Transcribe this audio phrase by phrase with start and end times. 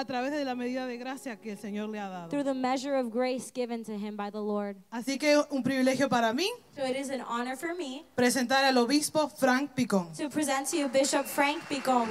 [0.00, 2.28] a través de la medida de gracia que el Señor le ha dado.
[2.30, 4.76] through the measure of grace given to him by the Lord.
[4.90, 8.64] Así que es un privilegio para mí So it is an honor for me presentar
[8.64, 10.12] al obispo Frank Picón.
[10.16, 12.08] to present to you Bishop Frank Picon.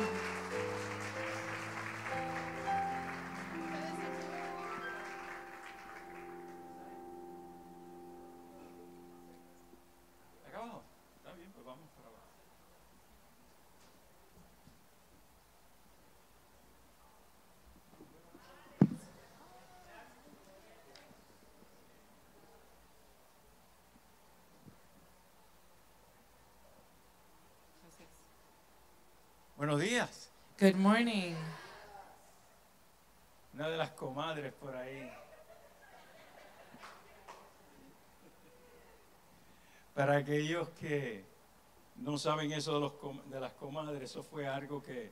[29.89, 30.29] Días.
[30.59, 31.33] Good morning.
[33.55, 35.09] Una de las comadres por ahí.
[39.95, 41.25] Para aquellos que
[41.97, 42.93] no saben eso de, los,
[43.31, 45.11] de las comadres, eso fue algo que,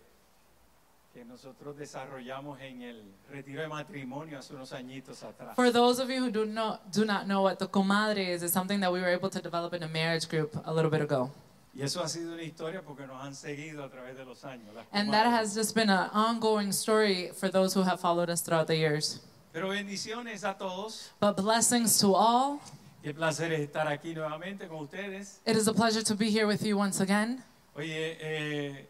[1.11, 5.55] que nosotros desarrollamos en el retiro de matrimonio hace unos añitos atrás.
[5.55, 8.53] For those of you who do not do not know what the comadre is, it's
[8.53, 11.31] something that we were able to develop in a marriage group a little bit ago.
[11.77, 14.75] Y eso ha sido una historia porque nos han seguido a través de los años.
[14.91, 18.65] And that has just been an ongoing story for those who have followed us throughout
[18.65, 19.21] the years.
[19.53, 21.11] Pero bendiciones a todos.
[21.19, 22.61] But blessings to all.
[23.03, 25.39] Qué placer es estar aquí nuevamente con ustedes.
[25.45, 27.43] It is a pleasure to be here with you once again.
[27.75, 28.87] Oye, eh,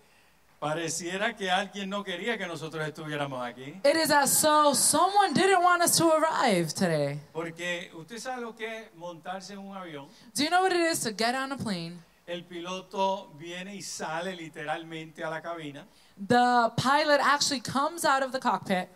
[0.61, 3.81] pareciera que alguien no quería que nosotros estuviéramos aquí.
[3.83, 7.19] It is as so someone didn't want us to arrive today.
[7.33, 10.08] Porque usted sabe lo que es montarse en un avión.
[10.33, 11.99] Do you know what it is to get on a plane?
[12.28, 18.31] El piloto viene y sale literalmente a la cabina The pilot actually comes out of
[18.31, 18.89] the cockpit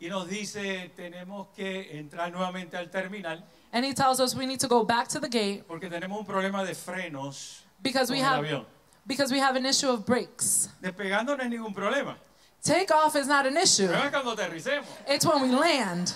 [0.00, 4.58] y nos dice tenemos que entrar nuevamente al terminal and he tells us we need
[4.58, 8.44] to go back to the gate porque tenemos un problema de frenos because we have
[8.44, 8.64] avión.
[9.06, 10.68] because we have an issue of brakes.
[10.80, 12.16] Despegando no es ningún problema.
[12.62, 13.88] Takeoff is not an issue.
[13.88, 14.86] Pero es cuando aterricemos.
[15.08, 16.14] It's when we land.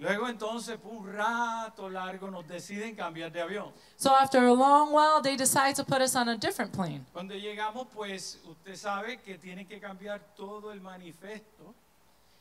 [0.00, 3.70] Luego entonces, por un rato largo, nos deciden cambiar de avión.
[3.96, 7.04] So after a long while, they decide to put us on a different plane.
[7.12, 11.74] Cuando llegamos, pues usted sabe que tienen que cambiar todo el manifiesto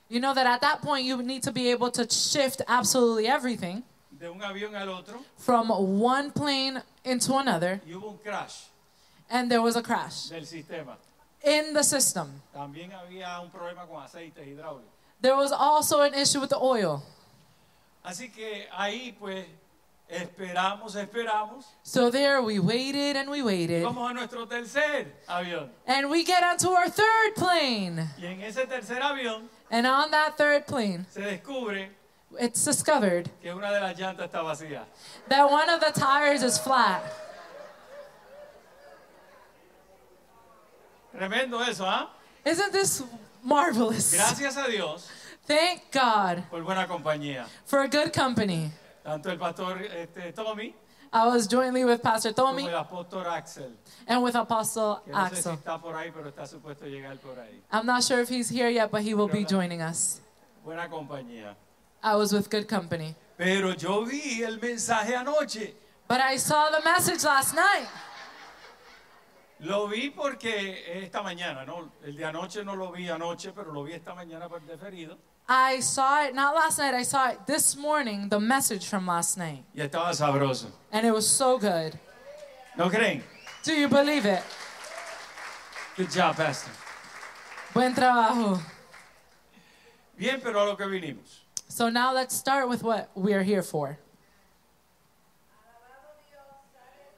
[0.09, 3.83] You know that at that point, you need to be able to shift absolutely everything
[4.09, 8.69] de un avión al otro from one plane into another, y hubo un crash
[9.29, 10.97] and there was a crash del sistema.
[11.43, 12.41] in the system.
[12.51, 14.89] También había un problema con aceite hidráulico.
[15.21, 17.03] There was also an issue with the oil.
[18.09, 19.45] Así que ahí pues
[20.07, 21.65] esperamos, esperamos.
[21.83, 23.83] So there we waited and we waited.
[23.83, 25.69] Vamos a nuestro tercer avión.
[25.85, 28.09] And we get onto our third plane.
[28.17, 31.89] Y en ese tercer avión And on that third plane, se descubre
[32.39, 34.85] it's discovered que una de las llantas está vacía.
[35.27, 37.03] that one of the tires is flat.
[41.15, 42.09] Tremendo eso, ¿ah?
[42.43, 43.03] Isn't this
[43.43, 44.15] marvelous?
[44.15, 45.07] Gracias a Dios
[45.49, 47.45] Thank God por buena compañía.
[47.65, 48.71] for good company.
[49.03, 50.75] Tanto el pastor este, Tommy
[51.11, 53.71] I was jointly with Pastor como Tommy el apóstol Axel.
[54.07, 55.53] and with Apostle Que no sé si Axel.
[55.57, 57.61] está por ahí, pero está supuesto llegar por ahí.
[57.71, 60.21] I'm not sure if he's here yet, but he will be joining us.
[60.63, 61.55] Buena compañía.
[62.03, 63.15] I was with good company.
[63.37, 65.73] Pero yo vi el mensaje anoche.
[66.07, 67.87] But I saw the message last night.
[69.61, 71.89] Lo vi porque esta mañana, ¿no?
[72.05, 75.17] El de anoche no lo vi anoche, pero lo vi esta mañana por deferido.
[75.51, 79.35] I saw it, not last night, I saw it this morning, the message from last
[79.35, 79.63] night.
[79.75, 80.67] Y estaba sabroso.
[80.91, 81.97] And it was so good.
[82.77, 83.23] ¿No creen?
[83.63, 84.43] Do you believe it?
[85.97, 86.71] Good job, Pastor.
[87.73, 88.61] Buen trabajo.
[90.15, 91.39] Bien, pero a lo que vinimos.
[91.67, 93.97] So now let's start with what we are here for.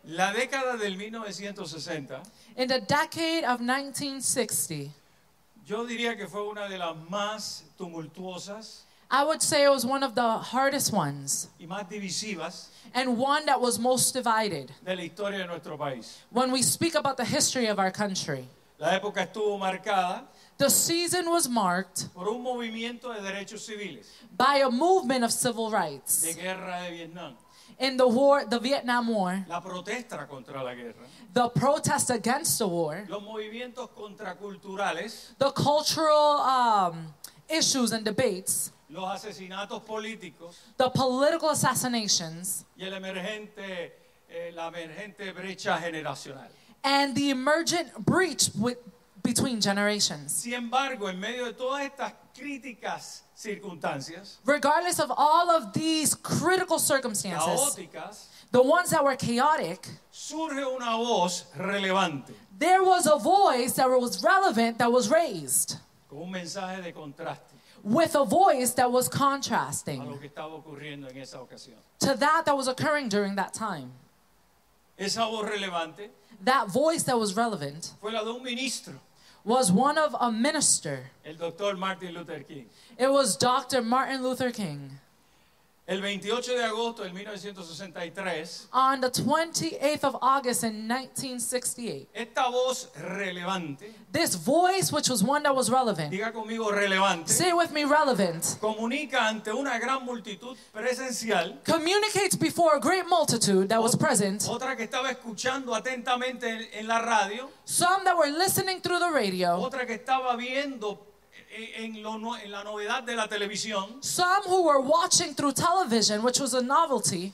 [0.06, 2.22] La década del 1960,
[2.56, 4.92] In the decade of 1960,
[5.72, 10.04] yo diría que fue una de las más tumultuosas I would say it was one
[10.04, 15.02] of the hardest ones y más divisivas and one that was most divided de la
[15.02, 16.24] historia de nuestro país.
[16.30, 18.48] when we speak about the history of our country.
[18.80, 20.24] La época estuvo marcada
[20.58, 24.08] The season was marked por un movimiento de derechos civiles,
[24.38, 27.38] by a movement of civil de rights guerra de Vietnam,
[27.82, 30.94] in the war, the Vietnam War, la protesta contra la guerra,
[31.34, 37.14] the protest against the war, los movimientos contraculturales, the cultural um,
[37.50, 40.56] issues and debates, los asesinatos políticos.
[40.78, 43.92] The political assassinations, y el emergente,
[44.30, 46.50] eh, la emergente brecha generacional.
[46.84, 48.78] and the emergent breach with,
[49.24, 50.34] between generations.
[50.34, 56.80] Sin embargo, en medio de todas estas críticas circunstancias, Regardless of all of these critical
[56.80, 63.74] circumstances, caóticas, the ones that were chaotic, surge una voz relevante, there was a voice
[63.74, 65.78] that was relevant that was raised.
[66.10, 67.42] con un mensaje de contraste
[67.84, 71.78] with a voice that was a lo contrasting que estaba ocurriendo en esa ocasión.
[72.00, 73.92] to that that was occurring during that time.
[74.98, 76.10] Esa voz relevante
[76.44, 78.94] That voice that was relevant fue la de un ministro,
[79.44, 81.12] was one of a minister.
[81.26, 82.66] el doctor Martin Luther King.
[82.98, 83.82] It was Dr.
[83.82, 85.00] Martin Luther King.
[85.88, 92.90] El 28 de agosto de 1963, On the 28th of August in 1968, esta voz
[92.96, 97.72] relevante, this voice, which was one that was relevant, diga conmigo relevante, say it with
[97.72, 103.96] me, relevant, comunica ante una gran multitud presencial, communicates before a great multitude that was
[103.96, 109.00] present, otra que estaba escuchando atentamente en, en la radio, some that were listening through
[109.00, 111.11] the radio, otra que estaba viendo
[111.78, 116.40] en, lo en la novedad de la televisión, some who were watching through television, which
[116.40, 117.34] was a novelty,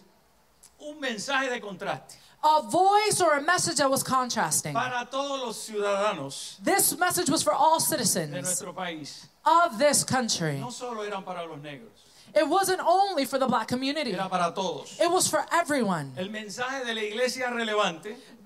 [0.79, 4.73] un mensaje de contraste a voice or a message that was contrasting.
[4.73, 9.25] para todos los ciudadanos This message was for all de citizens nuestro país.
[9.45, 10.59] of this country.
[10.59, 11.89] No solo eran para los negros,
[12.35, 14.99] It wasn't only for the black community, era para todos.
[15.01, 16.11] it was for everyone.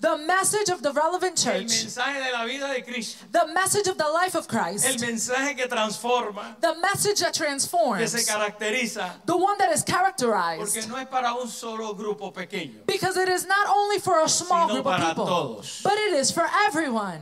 [0.02, 2.32] El mensaje de la iglesia relevante, The message of the relevant el church, mensaje de
[2.32, 6.56] la vida de Cristo, the message of the life of el Christ, mensaje que transforma,
[6.60, 10.88] the message that que se transforms, caracteriza, the one that is porque characterized.
[10.88, 12.84] no es para un solo grupo pequeño.
[12.86, 15.80] Because it is not only for a small Sino group of people, todos.
[15.82, 17.20] but it is for everyone.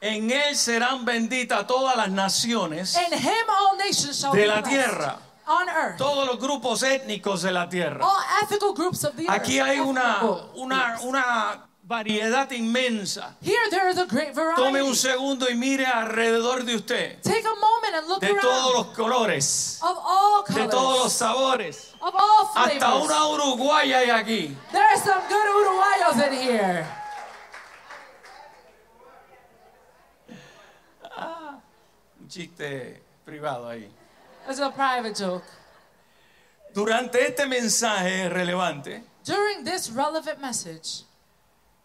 [0.00, 4.60] En él serán benditas todas las naciones, In him all nations shall De be la
[4.62, 5.18] tierra.
[5.50, 5.96] On earth.
[5.98, 7.98] todos los grupos étnicos de la tierra.
[8.04, 9.66] All ethical groups of the Aquí earth.
[9.70, 10.20] hay una,
[10.54, 13.34] una, una variedad inmensa.
[13.40, 14.60] Here there is a great variety.
[14.62, 18.40] Tome un segundo y mire alrededor de usted, Take a moment and look de around.
[18.42, 20.70] todos los colores, of all de colors.
[20.70, 21.94] todos los sabores.
[22.02, 22.82] of all flavors.
[22.82, 24.56] Hasta una uruguaya hay aquí.
[24.70, 26.86] There are some good Uruguayos in here.
[32.20, 33.88] Un chiste privado ahí.
[34.48, 35.44] It's a private joke.
[36.74, 41.04] Durante este mensaje relevante, During this relevant message,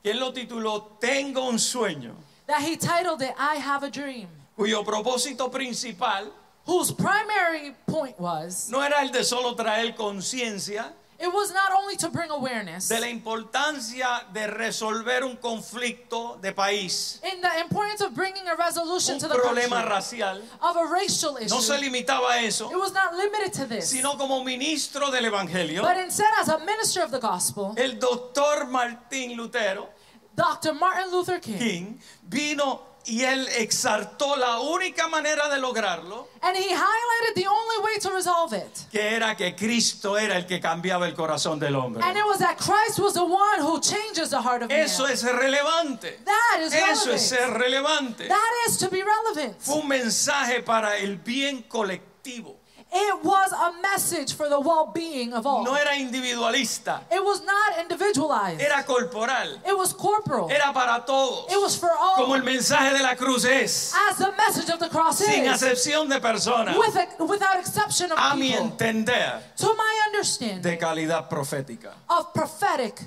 [0.03, 2.13] que él lo tituló Tengo un sueño,
[2.45, 4.27] that he titled it I Have a Dream,
[4.57, 6.29] cuyo propósito principal
[6.65, 11.95] whose primary point was no era el de solo traer conciencia it was not only
[11.95, 18.01] to bring awareness de la importancia de resolver un conflicto de país, in the importance
[18.01, 20.41] of bringing a resolution un to the problema country racial.
[20.61, 21.49] of a racial issue.
[21.53, 25.25] No se limitaba a it eso, was not limited to this, sino como ministro del
[25.25, 29.87] Evangelio, but instead as a minister of the gospel, el doctor Martín Lutero
[30.35, 30.73] Dr.
[30.73, 36.69] Martin Luther King, King vino y él exaltó la única manera de lograrlo, and he
[36.73, 38.89] highlighted the only way to resolve it.
[38.91, 42.01] que era que Cristo era el que cambiaba el corazón del hombre.
[42.03, 45.23] And it was that Christ was the one who changes the heart of Eso es
[45.23, 46.19] relevante.
[46.25, 47.15] That is Eso relevant.
[47.15, 48.27] es ser relevante.
[48.27, 49.59] That is to be relevant.
[49.59, 52.57] Fue un mensaje para el bien colectivo.
[52.95, 55.63] It was a message for the well-being of all.
[55.63, 58.61] No era individualista, It was not individualized.
[58.61, 60.51] era corporal, It was corporal.
[60.51, 61.51] era para todos.
[61.51, 62.15] It was for all.
[62.17, 65.61] Como el mensaje de la cruz es, As the message of the cross sin is.
[65.63, 68.65] acepción de personas, With a, without exception of a mi people.
[68.67, 70.61] entender, To my understanding.
[70.61, 71.93] de calidad profética.
[72.09, 73.01] of prophetic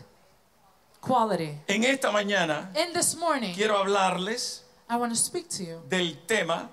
[1.00, 1.58] quality.
[1.68, 6.16] En esta mañana In this morning, quiero hablarles I want to speak to you del
[6.26, 6.68] tema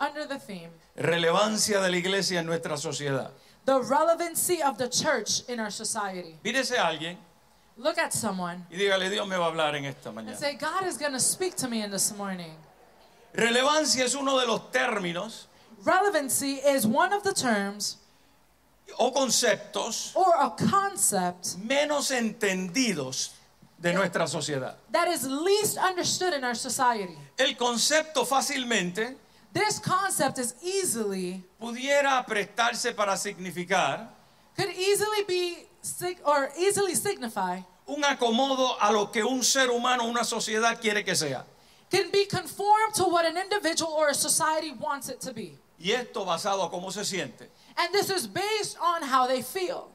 [0.00, 3.30] under the theme, relevancia de la iglesia en nuestra sociedad.
[3.64, 6.36] the relevancy of the church in our society.
[6.44, 7.16] Mírese a alguien
[7.76, 10.36] Look at someone y dígale, Dios me va a hablar en esta and mañana.
[10.36, 12.52] say, God is going to speak to me in this morning.
[13.34, 15.46] Relevancia es uno de los términos
[15.84, 17.98] Relevancy is one of the terms
[18.98, 23.30] o conceptos or a concept menos entendidos
[23.80, 24.74] de nuestra sociedad.
[24.90, 27.16] that is least understood in our society.
[27.38, 29.14] El concepto fácilmente
[29.52, 34.08] This concept is easily, pudiera prestarse para significar
[34.56, 35.66] could easily be,
[36.24, 41.14] or easily signify, un acomodo a lo que un ser humano, una sociedad quiere que
[41.14, 41.44] sea.
[41.90, 45.56] can be conformed to what an individual or a society wants it to be.
[45.80, 49.88] Y esto basado a cómo se siente, And this is based on how they feel,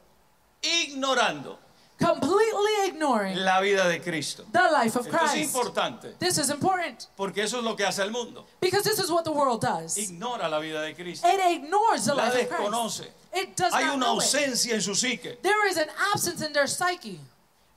[0.62, 1.58] ignorando
[2.04, 4.44] completely ignoring la vida de Cristo.
[4.52, 5.56] the life of Esto es Christ.
[5.56, 8.46] importante, This is important porque eso es lo que hace el mundo.
[8.60, 9.98] because this is what the world does.
[9.98, 11.28] Ignora la vida de Cristo.
[11.28, 12.62] It ignores the La life of Christ.
[12.72, 13.08] desconoce.
[13.34, 15.42] It does Hay not una ausencia en su psique.
[15.42, 17.20] There is an absence in their psyche.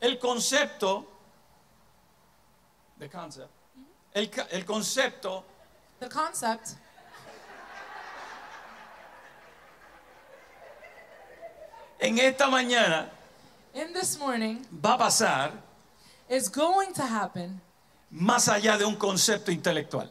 [0.01, 1.05] El concepto,
[2.99, 3.49] the concept,
[4.15, 5.43] el concepto
[6.01, 6.75] The concept
[11.99, 13.11] en esta mañana
[13.77, 15.53] in this morning va a pasar
[16.29, 17.61] is going to happen
[18.11, 20.09] más allá de un concepto intelectual.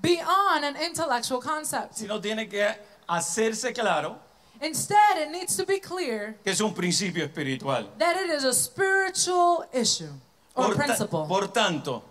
[0.00, 1.94] beyond an intellectual concept.
[1.96, 2.66] sino tiene que
[3.08, 4.16] hacerse claro
[4.60, 7.86] Instead, it needs to be clear que es un principio espiritual.
[7.98, 10.10] that it is a spiritual issue
[10.56, 11.26] or Por, ta- principle.
[11.28, 12.02] por tanto,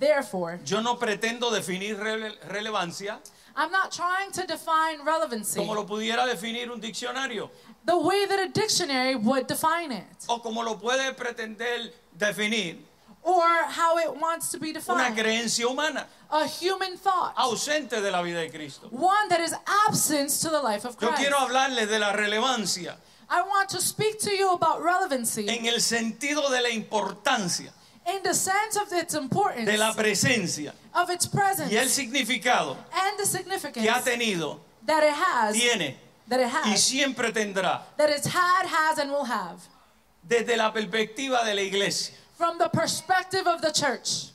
[0.00, 3.20] Therefore, yo no pretendo definir rele- relevancia
[3.54, 7.50] I'm not trying to define relevancy como lo pudiera definir un diccionario
[7.84, 10.06] the way that a dictionary would define it.
[10.28, 12.76] O como lo puede pretender definir.
[13.24, 15.16] Or how it wants to be una defined.
[15.16, 16.06] creencia humana.
[16.30, 18.88] A human thought, ausente de la vida de Cristo.
[18.90, 19.54] one that is
[19.86, 21.22] absence to the life of Yo Christ.
[21.22, 22.96] quiero hablarles de la relevancia.
[23.30, 25.48] I want to speak to you about relevancy.
[25.48, 27.72] En el sentido de la importancia.
[28.04, 30.72] In the sense of its importance, de la presencia.
[30.92, 35.54] Of its presence, y el significado and the significance que ha tenido, that it has,
[35.54, 35.96] tiene
[36.28, 39.60] that it y has, siempre tendrá that it's had, has, and will have,
[40.26, 42.14] desde la perspectiva de la iglesia.
[42.36, 44.28] from the perspective of the church.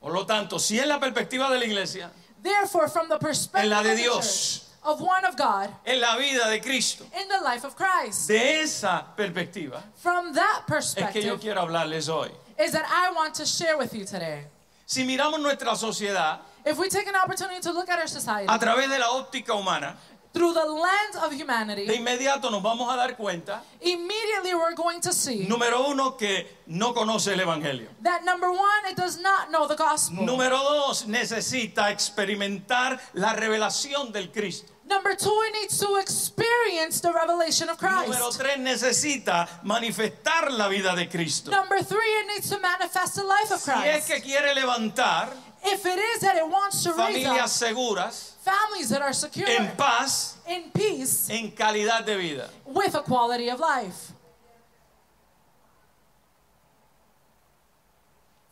[0.00, 2.10] Por lo tanto, si es la perspectiva de la iglesia,
[2.42, 4.58] Therefore, from the perspective En la de of the Dios.
[4.58, 8.28] church, of one of God, en la vida de Cristo, in the life of Christ,
[8.28, 12.30] de esa perspectiva from that es que yo perspective, quiero hablarles hoy.
[12.58, 14.44] is that I want to share with you today.
[14.86, 18.58] Si miramos nuestra sociedad If we take an opportunity to look at our society a
[18.58, 19.96] través de la óptica humana,
[20.34, 25.00] through the lens of de humanity, inmediato nos vamos a dar cuenta, immediately we're going
[25.00, 27.86] to see número uno, que no conoce el Evangelio.
[28.02, 30.24] that number one, it does not know the gospel.
[30.26, 34.72] Número dos, necesita experimentar la revelación del Cristo.
[34.86, 38.38] Number two, it needs to experience the revelation of Número Christ.
[38.40, 41.50] tres, necesita manifestar la vida de Cristo.
[41.50, 44.08] Number three, it needs to manifest the life of Si es Christ.
[44.08, 45.32] que quiere levantar
[45.66, 49.74] If it is that it wants to raise familias seguras, families that are secure, en
[49.76, 52.50] paz, in peace, en calidad de vida.
[52.66, 54.12] with a quality of life.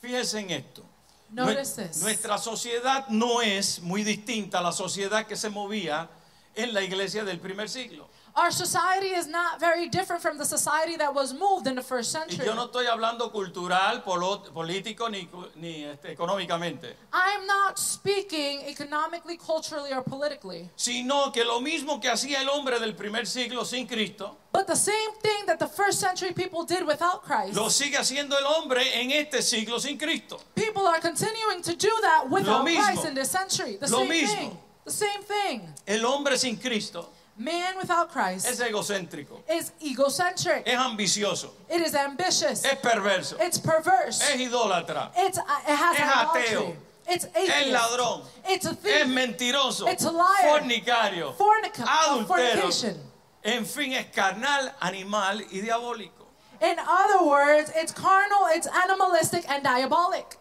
[0.02, 0.82] Fíjense en esto.
[1.30, 2.02] Notice Nue- this.
[2.02, 6.08] Nuestra sociedad no es muy distinta a la sociedad que se movía
[6.54, 8.08] en la iglesia del primer siglo.
[8.34, 12.14] Our society is not very different from the society that was moved in the first
[12.14, 12.46] Y century.
[12.46, 19.36] yo no estoy hablando cultural, polo- político ni, ni este, económicamente, I'm not speaking economically,
[19.36, 23.86] culturally, or politically, sino que lo mismo que hacía el hombre del primer siglo sin
[23.86, 27.54] Cristo, but the same thing that the first century people did without Christ.
[27.54, 30.40] lo sigue haciendo el hombre en este siglo sin Cristo.
[30.54, 32.82] People are continuing to do that without mismo.
[32.82, 33.76] Christ in this century.
[33.76, 34.34] The Lo same mismo.
[34.38, 34.58] thing.
[34.86, 35.68] The same thing.
[35.86, 40.64] El hombre sin Cristo Man without Christ es egocéntrico, is egocentric.
[40.66, 42.64] es ambicioso, It is ambitious.
[42.64, 44.20] es perverso, It's perverse.
[44.22, 46.02] es idólatra, It's uh, it has Es
[46.50, 46.76] ateo.
[47.08, 47.50] It's atheist.
[47.56, 49.06] es ladrón, It's a es thief.
[49.06, 50.60] mentiroso, It's a liar.
[50.60, 53.00] fornicario, Fornica- adultero, fornication.
[53.42, 56.26] en fin, es carnal, animal y diabólico.
[56.60, 60.36] In other words, it's carnal, it's animalistic, and diabolic.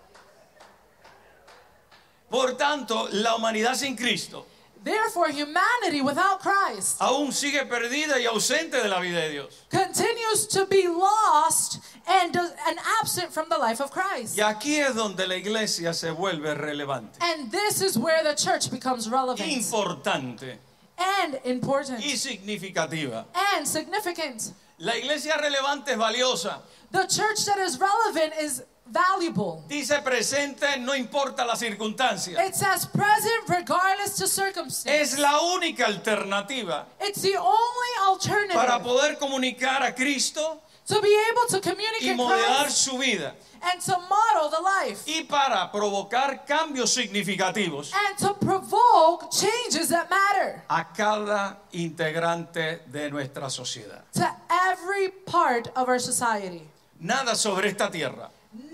[2.29, 4.45] Por tanto, la humanidad sin Cristo
[4.83, 9.53] Therefore, humanity without Christ aún sigue perdida y ausente de la vida de Dios.
[9.69, 14.37] continues to be lost and, does- and absent from the life of Christ.
[14.37, 18.71] Y aquí es donde la iglesia se vuelve relevante, And this is where the church
[18.71, 20.57] becomes relevant importante
[20.97, 23.25] and important y significativa.
[23.55, 24.53] and significant.
[24.79, 26.61] La iglesia relevante es valiosa.
[26.91, 29.63] The church that is relevant is valuable.
[29.67, 32.45] Dice presente, no importa la circunstancia.
[32.45, 35.01] It says present regardless to circumstance.
[35.01, 41.09] Es la única alternativa It's the only alternative para poder comunicar a Cristo to be
[41.29, 45.71] able to y communicate modelar Christ su vida and to model the life y para
[45.71, 54.03] provocar cambios significativos and to provoke changes that matter a cada integrante de nuestra sociedad.
[54.13, 56.67] to every part of our society.
[56.99, 58.29] Nada sobre esta tierra,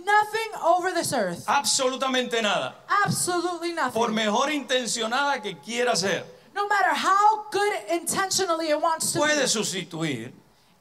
[0.08, 4.16] Nothing over this earth, absolutamente nada, absolutely por nothing.
[4.16, 6.24] mejor intencionada que quiera ser,
[6.56, 10.32] No matter how good intentionally it wants to puede be, sustituir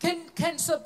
[0.00, 0.80] can, can sub,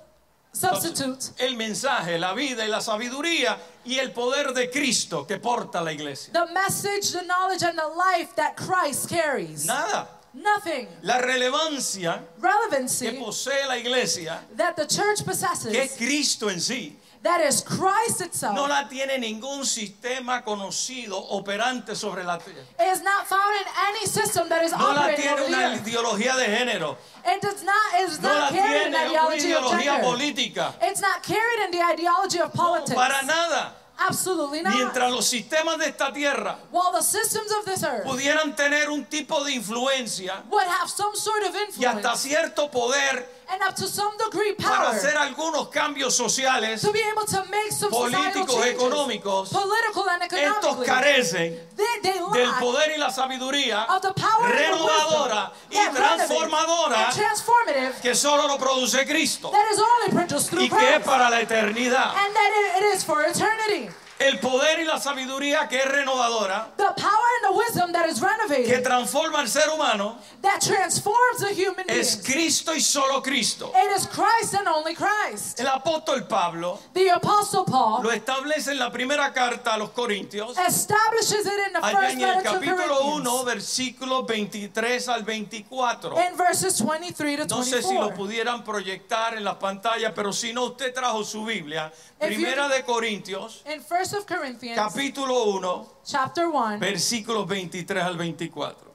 [0.52, 5.80] substitute el mensaje, la vida y la sabiduría y el poder de Cristo que porta
[5.82, 6.32] la iglesia.
[6.32, 9.66] the message, the knowledge, and the life that Christ carries.
[9.66, 10.08] Nada.
[10.32, 10.86] Nothing.
[11.02, 16.60] La relevancia que Relevancy posee la iglesia, that the church que es possesses, Cristo en
[16.60, 22.62] sí, that is Christ itself, no la tiene ningún sistema conocido operante sobre la tierra.
[22.92, 26.46] is not found in any system that is No la operating tiene una ideología de
[26.46, 26.96] género.
[27.26, 30.00] It does not, it is No la not carried in the tiene una of ideología
[30.02, 30.74] política.
[30.82, 32.94] It's not carried in the ideology of No, politics.
[32.94, 33.76] para nada.
[34.02, 34.74] Absolutely not.
[34.74, 39.04] Mientras los sistemas de esta tierra While the systems of this earth pudieran tener un
[39.04, 43.74] tipo de influencia would have some sort of y hasta influence cierto poder and up
[43.74, 47.90] to some degree para power hacer algunos cambios sociales, to be able to make some
[47.90, 54.02] políticos, changes, económicos, political and estos carecen They, they del poder y la sabiduría of
[54.02, 59.78] the power and the renovadora y transformadora and que solo lo produce Cristo that is
[59.78, 62.14] only produced through y que es Christ para la eternidad.
[62.14, 63.90] and that it- it is for eternity.
[64.20, 68.20] El poder y la sabiduría que es renovadora, The power and the wisdom that is
[68.20, 71.98] que renovated, transforma al ser humano, that transforms the human being.
[71.98, 73.72] es Cristo y solo Cristo.
[73.74, 75.58] It is Christ and only Christ.
[75.58, 80.54] El apóstol Pablo The Apostle Paul lo establece en la primera carta a los Corintios,
[80.58, 86.16] establishes it in the allá first en el capítulo 1, Corinthians versículos 23 al 24.
[86.28, 88.14] in verses 23 to No sé si lo 24.
[88.16, 91.90] pudieran proyectar en la pantalla, pero si no, usted trajo su Biblia.
[92.18, 98.90] Primera de Corintios, In 1 of Corinthians capítulo 1, chapter 1 versículos 23 al 24.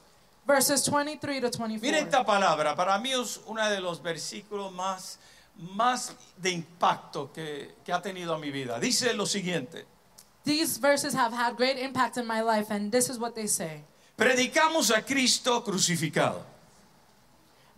[0.46, 1.98] verses 23 to Mire 24.
[1.98, 5.18] esta palabra, para mí es uno de los versículos más,
[5.56, 8.78] más de impacto que, que ha tenido a mi vida.
[8.78, 9.86] Dice lo siguiente,
[10.44, 13.84] These verses have had great impact in my life and this is what they say.
[14.16, 16.42] predicamos a Cristo crucificado.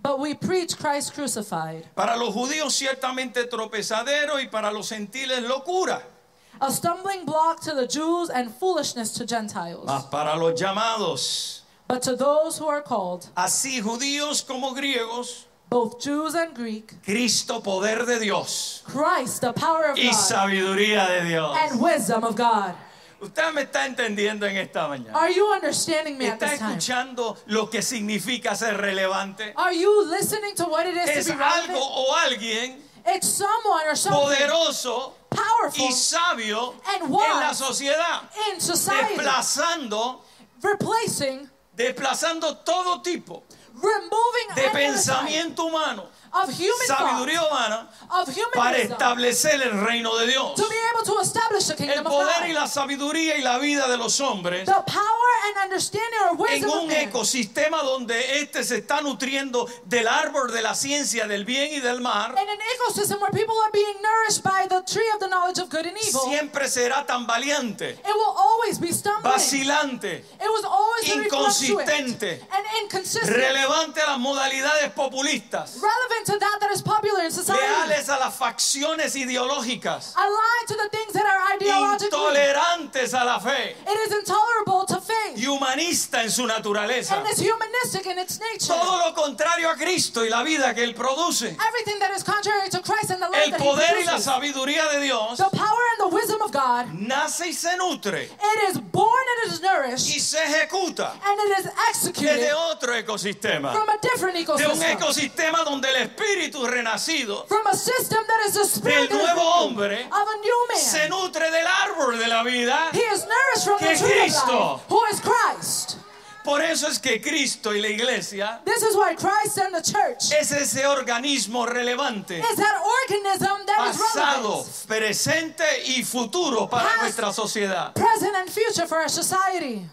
[0.00, 6.17] But we preach Christ crucified, Para los judíos ciertamente tropezadero y para los gentiles locura.
[6.60, 9.84] A stumbling block to the Jews and foolishness to Gentiles.
[9.86, 16.00] Mas para los llamados, But to those who are called, así judíos como griegos, both
[16.02, 21.28] Jews and Greek, Cristo poder de Dios Christ, the power of y God sabiduría de
[21.28, 21.56] Dios.
[21.60, 22.74] and wisdom of God.
[23.20, 25.12] Usted me está entendiendo en esta mañana.
[25.14, 26.70] Are you understanding me at ¿Está this time?
[26.76, 29.52] escuchando lo que significa ser relevante?
[29.56, 31.78] Are you listening to what it is Es to be algo relevant?
[31.80, 32.76] o alguien
[33.06, 39.14] It's someone or something poderoso powerful y sabio and en la wise sociedad, in society,
[39.14, 40.22] desplazando,
[40.62, 43.44] replacing, desplazando todo tipo
[43.80, 50.26] removing de pensamiento humano, of human sabiduría humana, of human para establecer el reino de
[50.26, 50.54] Dios.
[50.54, 53.88] to be able to establish the El of poder y la sabiduría y la vida
[53.88, 58.64] de los hombres The power and understanding or en wisdom of un ecosistema donde éste
[58.64, 62.58] se está nutriendo del árbol de la ciencia del bien y del mal, in an
[62.76, 65.96] ecosystem where people are being nourished by the tree of the knowledge of good and
[66.06, 66.22] evil.
[66.28, 69.32] siempre será tambaleante, It will always be stumbling.
[69.32, 73.28] vacilante, It was always inconsistente, and inconsistent.
[73.36, 77.62] relevante a las modalidades populistas, relevant to that that is popular in society.
[77.88, 82.08] leales a las facciones ideológicas, aligned to the things that are ideologically.
[82.08, 85.36] intolerantes a la fe It is intolerable to faith.
[85.36, 87.16] y humanista en su naturaleza.
[87.18, 88.74] and it's humanistic in its nature.
[88.74, 91.48] Todo lo contrario a Cristo y la vida que Él produce.
[91.68, 94.24] Everything that is contrary to Christ and the life El that he y la produces.
[94.24, 96.92] sabiduría de Dios The power and the wisdom of God.
[96.92, 101.38] nace y se nutre It is born and it is nourished y se ejecuta and
[101.40, 103.72] it is executed desde otro ecosistema.
[103.72, 104.90] from a different De un ecosystem.
[104.98, 110.28] ecosistema donde el espíritu renacido From a system that is spirit del nuevo hombre of
[110.28, 110.78] a new man.
[110.78, 112.90] se nutre del árbol de la vida.
[112.92, 114.72] He is nourished from que the tree of Cristo.
[114.74, 115.96] life, who is Christ.
[116.44, 120.32] Por eso es que Cristo y la iglesia This is why Christ and the church
[120.32, 126.88] es ese organismo relevante, is that organism that is pasado, relevant, presente y futuro para
[126.88, 127.02] Past.
[127.02, 127.92] nuestra sociedad.
[127.94, 129.84] present and future for our society.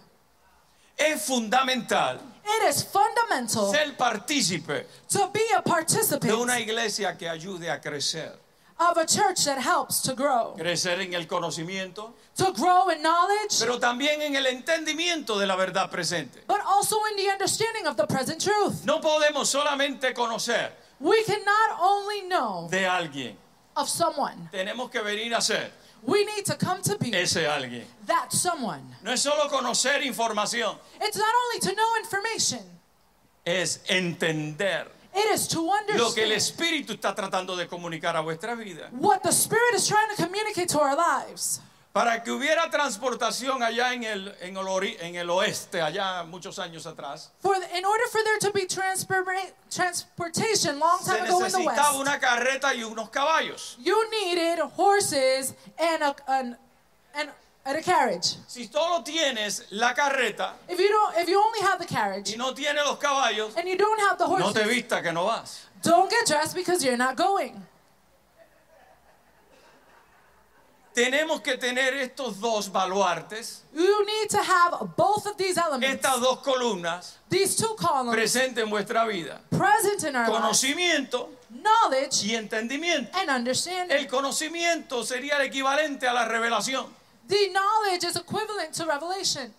[0.98, 7.28] Es fundamental It is fundamental ser partícipe to be a de participant una iglesia que
[7.28, 8.32] ayude a crecer.
[8.78, 13.58] of a church that helps to grow, Crecer en el conocimiento, to grow in knowledge,
[13.60, 16.44] pero también en el entendimiento de la verdad presente.
[16.48, 18.84] but also in the understanding of the present truth.
[18.86, 23.38] No podemos solamente conocer We can not only know de alguien,
[23.76, 25.72] of someone, tenemos que venir a ser
[26.04, 27.84] we need to come to be ese alguien.
[28.06, 28.82] that someone.
[29.04, 32.60] No es solo conocer información, It's not only to know information,
[33.46, 38.22] es entender it is to lo que el understand Espíritu está tratando de comunicar a
[38.22, 38.90] vuestra vida.
[38.92, 41.62] what the Spirit is trying to communicate to our lives.
[41.96, 46.60] Para que hubiera transportación allá en el, en el, ori- en el oeste, allá muchos
[46.60, 48.66] años atrás, For the- in order for there to be
[49.70, 53.78] transportation long se time ago in the necesitaba una carreta y unos caballos.
[53.80, 56.58] you needed horses and a, an,
[57.14, 57.30] and,
[57.66, 58.36] and a carriage.
[58.46, 62.36] Si solo tienes la carreta If you don't, if you only have the carriage y
[62.38, 65.24] no tienes los caballos, and you don't have the no horses, te vista que no
[65.28, 65.62] vas.
[65.82, 67.66] don't get dressed because you're not going.
[70.96, 76.22] Tenemos que tener estos dos baluartes, You need to have both of these elements, estas
[76.22, 79.42] dos columnas these two columns, presentes en vuestra vida.
[79.50, 83.12] present in our Conocimiento knowledge y entendimiento.
[83.18, 83.92] and understanding.
[83.98, 86.88] El conocimiento sería el equivalente a la revelación.
[87.28, 89.54] The knowledge is equivalent to revelation.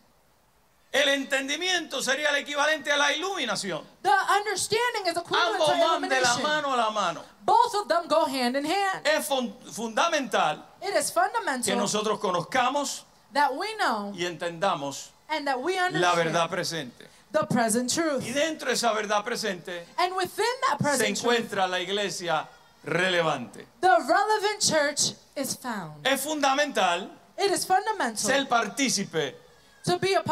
[0.93, 3.85] El entendimiento sería el equivalente a la iluminación.
[4.03, 7.23] The understanding is equivalent Ambos to van de la mano a la mano.
[7.45, 9.07] Both of them go hand in hand.
[9.07, 15.47] Es fun- fundamental It is que fundamental nosotros conozcamos that we know y entendamos and
[15.47, 17.07] that we la understand verdad presente.
[17.33, 18.23] the present truth.
[18.25, 22.47] Y dentro de esa verdad presente And within that se present truth, encuentra la iglesia
[22.85, 23.67] relevante.
[23.81, 26.07] the relevant church is found.
[26.07, 29.35] Es fundamental It is fundamental ser partícipe
[29.85, 30.23] to be a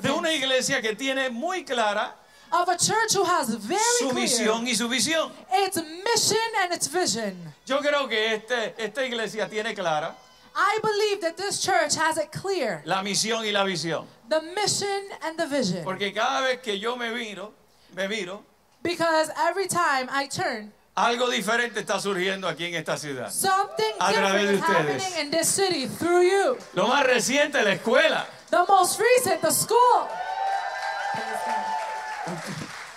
[0.00, 2.14] de una iglesia que tiene muy clara
[2.52, 5.30] of a church who has very su clear misión y su visión.
[5.52, 7.36] its mission and its vision.
[7.66, 10.14] Yo creo que este, esta iglesia tiene clara
[10.54, 14.06] I believe that this church has it clear la misión y la visión.
[14.28, 15.82] the mission and the vision.
[15.84, 17.52] Porque cada vez que yo me miro,
[17.96, 18.42] me miro,
[18.82, 23.30] Because every time I turn, algo diferente está surgiendo aquí en esta ciudad.
[23.30, 25.18] something A través de is happening ustedes.
[25.20, 26.58] in this city through you.
[26.74, 28.26] Lo más reciente, la escuela.
[28.50, 30.08] The most recent, the school.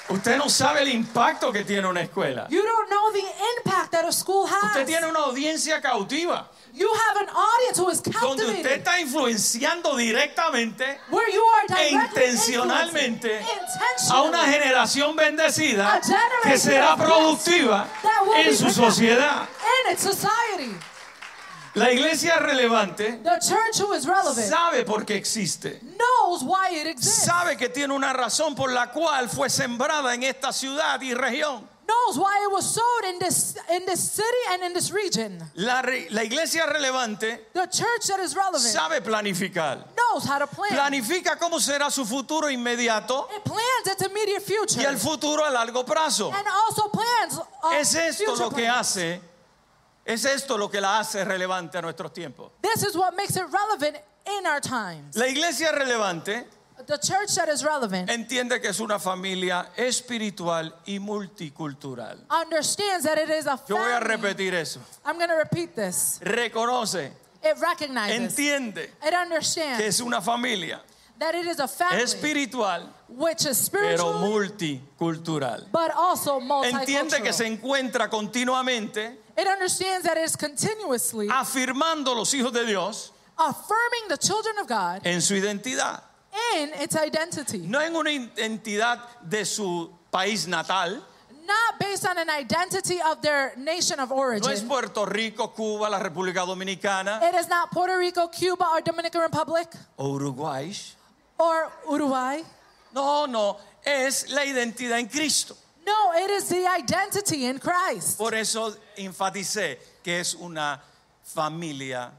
[0.07, 2.47] Usted no sabe el impacto que tiene una escuela.
[2.49, 3.25] You don't know the
[3.57, 4.85] impact that a school Usted has.
[4.85, 10.99] tiene una audiencia cautiva, You have an audience who is donde usted está influenciando directamente
[11.09, 13.39] Where you are e intencionalmente
[14.09, 16.01] a una generación bendecida
[16.43, 19.47] que será productiva that will en su sociedad.
[21.75, 25.79] La iglesia relevante The church who is relevant sabe por qué existe.
[25.97, 27.25] knows why it exists.
[27.25, 31.67] Sabe que tiene una razón por la cual fue sembrada en esta ciudad y región.
[31.87, 35.37] Knows why it was sowed in this in this city and in this region.
[35.55, 39.83] La, re- la iglesia relevante The church that is relevant sabe planificar.
[39.95, 40.71] knows how to plan.
[40.71, 44.81] Planifica cómo será su futuro inmediato It plans its immediate future.
[44.81, 46.31] y el futuro a largo plazo.
[46.33, 48.77] and also plans uh, Es esto lo que plans.
[48.79, 49.21] hace,
[50.05, 52.51] es esto lo que la hace relevante a nuestros tiempos.
[52.61, 53.97] This is what makes it relevant
[54.39, 55.15] in our times.
[55.15, 56.45] La iglesia relevante
[56.87, 62.17] The church that is relevant entiende que es una familia espiritual y multicultural.
[62.29, 64.17] understands that it is a Yo voy a family.
[64.17, 64.79] repetir eso.
[65.05, 66.19] I'm going to repeat this.
[66.21, 70.81] Reconoce, It recognizes, entiende it understands que es una familia
[71.17, 75.65] that it is a family espiritual, which is pero spiritual multicultural.
[75.71, 77.51] but also Entiende que se multicultural.
[77.57, 84.17] encuentra continuamente It understands that it is continuously afirmando los hijos de Dios affirming the
[84.17, 86.01] children of God en su identidad.
[86.57, 91.01] in its identity, No en una identidad de su país natal.
[91.45, 94.67] not based on an identity of their nation of No es origin.
[94.67, 99.67] Puerto Rico, Cuba, la República Dominicana It is not Puerto Rico, Cuba, or Dominican Republic
[99.99, 100.71] o Uruguay.
[101.37, 102.41] or Uruguay.
[102.93, 105.55] No, no, es la identidad en Cristo.
[105.85, 108.17] No, it is the identity in Christ.
[108.17, 110.81] Por eso enfaticé que es una
[111.23, 112.11] familia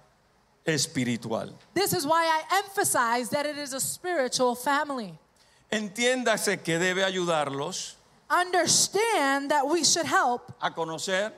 [0.65, 1.53] espiritual.
[1.75, 5.19] This is why I emphasize that it is a spiritual family.
[5.71, 7.97] Entiéndase que debe ayudarlos
[8.29, 11.33] Understand that we should help a conocer,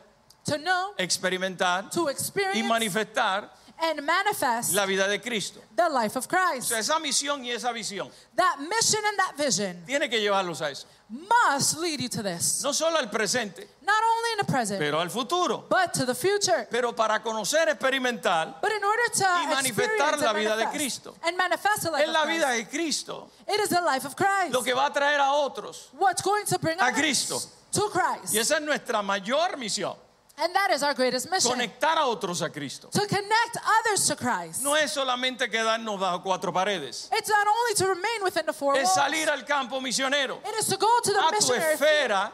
[0.46, 5.60] to know, experimentar to y experience, manifestar and manifest la vida de Cristo.
[5.76, 6.68] the life of O Christ.
[6.68, 10.70] sea, esa misión y esa visión That mission and that vision tiene que llevarlos a
[10.70, 10.86] eso.
[11.08, 12.62] must lead you to this.
[12.62, 15.64] No solo al presente, Not only in the present, pero al futuro.
[15.70, 16.66] but to the future.
[16.70, 21.14] Pero para conocer, experimentar, But in order to Y manifestar la vida de Cristo.
[21.22, 24.04] and manifest the life es la of vida Christ, de Cristo it is the life
[24.04, 24.52] of Christ.
[24.52, 25.88] lo que va a traer a otros.
[25.98, 27.38] What's going to bring A Cristo.
[27.72, 28.34] to Christ.
[28.34, 29.96] Y esa es nuestra mayor misión,
[30.40, 31.50] And that is our greatest mission.
[31.50, 32.88] conectar a otros a Cristo.
[32.92, 34.62] To connect others to Christ.
[34.62, 38.76] No es solamente quedarnos bajo cuatro paredes, It's not only to remain within the four
[38.76, 38.94] es walls.
[38.94, 42.32] salir al campo misionero, It is to go to the a tu field, esfera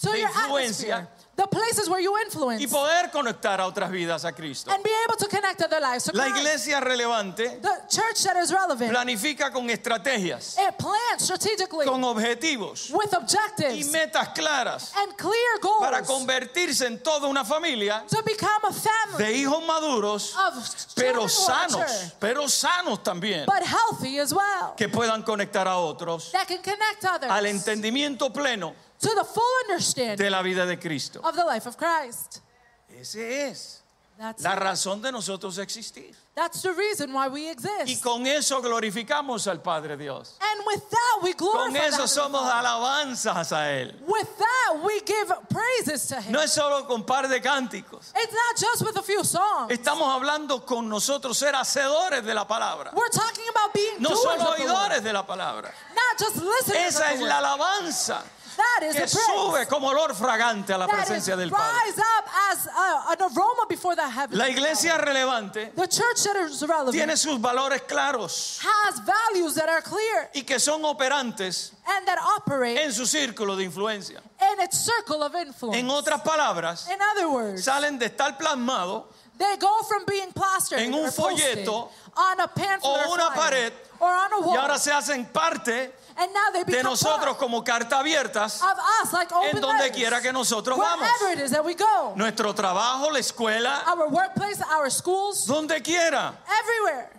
[0.00, 4.70] de influencia the places where you influence, y poder conectar a otras vidas a Cristo.
[4.70, 6.36] and be able to connect other lives to La Christ.
[6.38, 12.90] iglesia relevante The church that is relevant, planifica con estrategias, it plans strategically con objetivos
[12.90, 18.22] with y objectives metas claras and clear goals para convertirse en toda una familia to
[18.22, 23.02] become a family de hijos maduros, of pero children who are sanos, mature, pero sanos
[23.02, 27.46] también, but healthy as well, que puedan conectar a otros that can connect others al
[27.46, 31.20] entendimiento pleno to the full understanding de la vida de Cristo.
[31.22, 32.40] of the life of Christ.
[32.88, 33.78] Ese es
[34.18, 36.14] That's, la razón de nosotros existir.
[36.36, 38.02] that's the reason why we Y exist.
[38.04, 40.36] con eso glorificamos al Padre Dios.
[40.40, 42.68] And with that, we glorify Con the eso Heavenly somos Father.
[42.68, 43.94] alabanzas a Él.
[44.06, 46.32] With that, we give praises to Him.
[46.32, 48.12] No es solo con par de cánticos.
[48.14, 49.72] It's not just with a few songs.
[49.72, 52.92] Estamos hablando con nosotros ser hacedores de la palabra.
[52.94, 55.72] We're talking about being No doers solo of the word, oidores de la palabra.
[55.96, 57.44] not just listeners Esa of es the la word.
[57.44, 58.22] alabanza
[58.56, 61.72] That is que sube como olor fragante a la presencia del Padre.
[61.86, 64.02] rise up as uh, an aroma before the.
[64.36, 69.68] La iglesia relevante the church that is relevant tiene sus valores claros has values that
[69.68, 74.20] are clear y que son operantes and that operate en su círculo de influencia.
[74.52, 75.78] in its circle of influence.
[75.78, 79.06] En otras palabras, in other words, salen de estar plasmado
[79.38, 83.72] they go from being plastered en un folleto on a pamphlet o or una pared
[84.00, 87.62] or on a wall, y ahora se hacen parte and now they de nosotros como
[87.64, 91.00] cartas abiertas of us like open en donde quiera que nosotros vamos.
[91.00, 95.82] Wherever it is that we go, Nuestro trabajo, la escuela, our workplace, our schools, donde
[95.82, 96.34] quiera.
[96.60, 97.10] everywhere.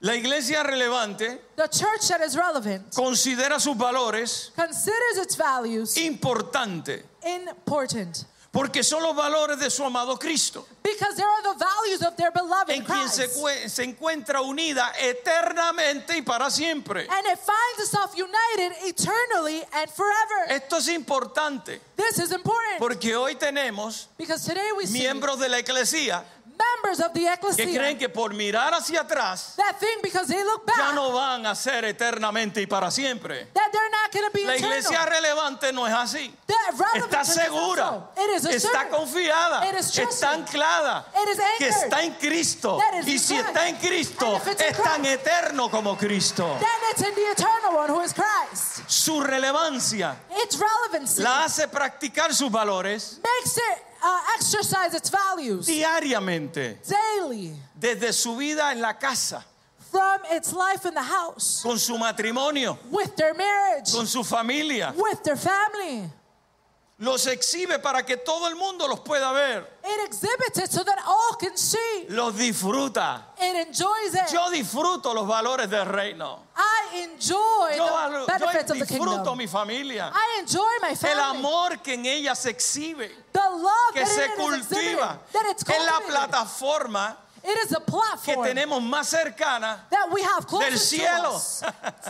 [0.00, 7.02] La iglesia relevante The church that is relevant considera sus valores considers its values importantes
[7.24, 12.16] important porque son los valores de su amado Cristo, because they are the values of
[12.16, 13.28] their beloved en quien se,
[13.68, 17.06] se encuentra unida eternamente y para siempre.
[17.06, 20.46] And it finds itself united eternally and forever.
[20.48, 24.08] Esto es importante This is important porque hoy tenemos
[24.88, 26.24] miembros de la iglesia
[26.56, 30.42] members of the que ecclesia creen que por mirar hacia atrás that think because they
[30.42, 33.48] look back ya no van a ser eternamente y para siempre.
[33.52, 35.10] that they're not going to be La iglesia eternal.
[35.10, 36.32] relevante no es así.
[36.94, 38.22] Está segura, so.
[38.22, 40.08] It is está confiada, It is trusted.
[40.08, 42.78] está anclada, It is que está en Cristo.
[42.78, 46.56] That Y si está en Cristo, es tan eterno como Cristo.
[46.58, 48.82] Then it's in the eternal one who is Christ.
[48.88, 50.58] Su relevancia Its
[51.18, 57.52] la hace practicar sus valores makes it uh, exercise its values diariamente, daily.
[57.78, 59.44] Desde su vida en la casa,
[59.90, 64.94] from its life in the house, con su matrimonio, with their marriage, con su familia.
[64.96, 66.08] with their family.
[66.98, 69.70] Los exhibe para que todo el mundo los pueda ver.
[69.84, 72.06] It exhibits it so that all can see.
[72.08, 73.22] Los disfruta.
[73.38, 74.32] It enjoys it.
[74.32, 76.44] Yo disfruto los valores del reino.
[76.56, 79.36] I enjoy Yo, the benefits yo of the disfruto kingdom.
[79.36, 80.10] mi familia.
[80.14, 81.38] I enjoy my El family.
[81.38, 85.44] amor que en ella se exhibe, the love que that se it is cultiva, that
[85.50, 89.80] it's es la plataforma It is a que platform tenemos más cercana.
[89.90, 91.34] that we have del closest to cielo.
[91.36, 91.62] us,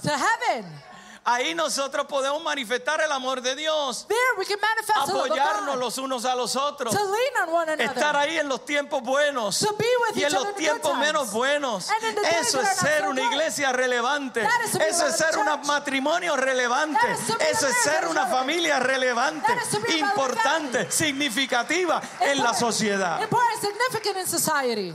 [0.03, 0.65] to heaven.
[1.29, 5.99] Ahí nosotros podemos manifestar el amor de Dios, There we can manifest apoyarnos God, los
[5.99, 7.97] unos a los otros, to lean on one another.
[7.97, 9.59] estar ahí en los tiempos buenos.
[9.59, 11.91] To be with y en los other in the tiempos menos buenos.
[12.31, 14.47] Eso es ser una iglesia relevante.
[14.89, 17.01] Eso es ser un matrimonio relevante.
[17.51, 19.53] Eso es ser una familia relevante,
[19.99, 23.21] importante, significativa en la sociedad.
[23.21, 24.95] Important, significant in society.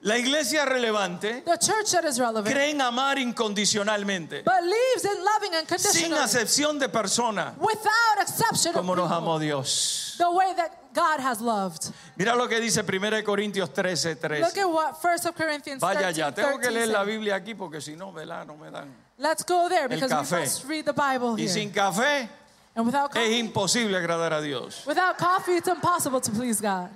[0.00, 5.78] La iglesia relevante The church that is relevant cree en amar incondicionalmente, believes in loving
[5.78, 10.14] sin acepción de persona, without exception como of nos people, amó Dios.
[10.18, 11.92] the way that God has loved.
[12.16, 14.60] Mira lo que dice 1 Corintios 13, Look 13.
[14.60, 17.04] at what 1 Corinthians Vaya 13, ya, tengo que 13 leer la.
[17.04, 18.12] Biblia aquí porque si no.
[18.12, 18.94] No me dan.
[19.18, 20.40] Let's go there because we café.
[20.40, 22.28] must read the Bible Y sin café
[22.74, 24.84] and without es coffee, imposible agradar a Dios.
[24.86, 26.90] without coffee, it's impossible to please God.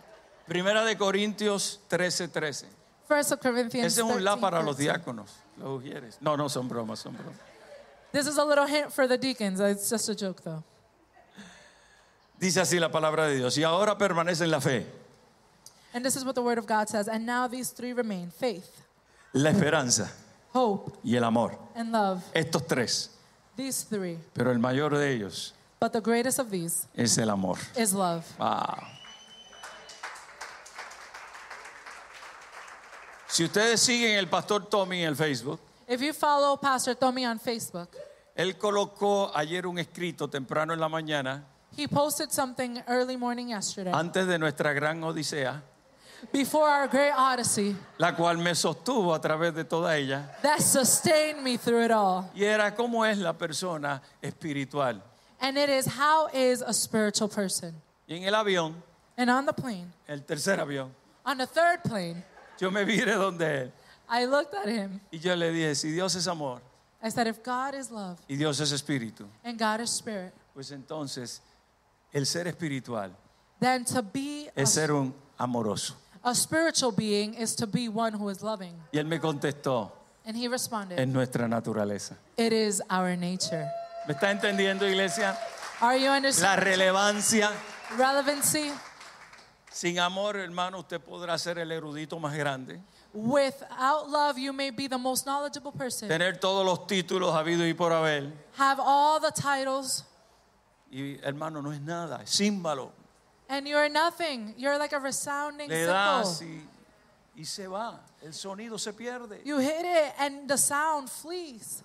[0.47, 2.80] Primera de Corintios 13, 13.
[3.11, 4.83] 1 Corinthians Ese es un la 13, para los 13.
[4.83, 6.17] diáconos, los ujieres.
[6.21, 7.35] No, no son bromas, son bromas.
[8.13, 9.61] This is a little hint for the deacons.
[9.61, 10.63] It's just a joke, though.
[12.39, 13.57] Dice así la palabra de Dios.
[13.59, 14.87] Y ahora permanece en la fe,
[15.93, 17.09] And this is what the Word of God says.
[17.09, 18.69] And now these three remain faith,
[19.33, 20.09] la esperanza
[20.53, 21.59] hope, y el amor.
[21.75, 22.23] and love.
[22.35, 23.11] Estos tres.
[23.57, 24.19] These three.
[24.33, 27.57] Pero el mayor de ellos But the greatest of these es el amor.
[27.77, 28.25] is love.
[28.39, 28.87] Wow.
[33.31, 37.39] Si ustedes siguen el pastor Tommy en el Facebook, If you follow Pastor Tommy on
[37.41, 37.89] Facebook,
[38.37, 41.45] él colocó ayer un escrito temprano en la mañana,
[41.77, 45.63] he posted something early morning yesterday antes de nuestra gran odisea,
[46.33, 51.43] before our great odyssey la cual me sostuvo a través de toda ella, that sustained
[51.43, 52.31] me through it all.
[52.35, 55.03] y era cómo es la persona espiritual.
[55.41, 57.75] And it is how is a spiritual person.
[58.09, 58.75] Y en el avión,
[59.17, 60.91] And on the plane, el tercer avión,
[61.27, 62.23] on the third plane,
[62.61, 63.73] yo me viré donde él
[64.13, 65.01] I looked at him.
[65.11, 66.61] y yo le dije, si Dios es amor
[67.03, 70.71] I said, if God is love y Dios es espíritu, and God is spirit, pues
[70.71, 71.41] entonces
[72.13, 73.11] el ser espiritual
[73.61, 75.95] then to be a, es ser un amoroso.
[76.23, 78.75] a spiritual being is to be one who is loving.
[78.93, 79.93] Y él me contestó,
[80.27, 82.15] And he responded, es nuestra naturaleza.
[82.37, 83.67] It is our nature.
[84.07, 85.35] ¿Me está entendiendo, iglesia?
[85.81, 86.65] Are you La understanding?
[86.67, 87.51] relevancia.
[87.97, 88.71] Relevancy.
[89.73, 92.81] Sin amor, hermano, usted podrá ser el erudito más grande,
[93.13, 97.73] Without love, you may be the most knowledgeable person, tener todos los títulos habidos y
[97.75, 98.33] por haber.
[98.57, 100.05] have all the titles,
[100.93, 102.91] Y hermano, no es nada, es símbolo.
[103.49, 104.55] and you're nothing.
[104.57, 106.63] You're like a resounding Le das y,
[107.37, 108.01] y se va.
[108.23, 109.41] El sonido se pierde.
[109.45, 111.83] You hit it, and the sound flees.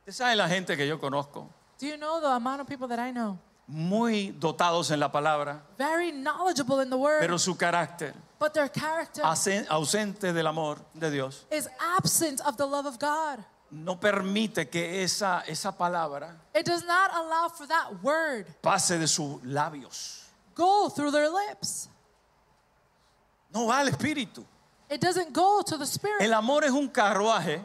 [0.00, 1.48] Usted sabe la gente que yo conozco.
[1.78, 3.38] Do you know the amount of people that I know?
[3.66, 8.68] Muy dotados en la palabra, Very knowledgeable in the word, pero su carácter but their
[8.68, 13.42] character ausente del amor de Dios is absent of the love of God.
[13.70, 19.06] no permite que esa, esa palabra It does not allow for that word pase de
[19.06, 20.24] sus labios.
[20.54, 21.88] go through their lips.
[23.54, 24.44] No va al espíritu.
[24.90, 26.22] It doesn't go to the spirit.
[26.22, 27.62] El amor es un carruaje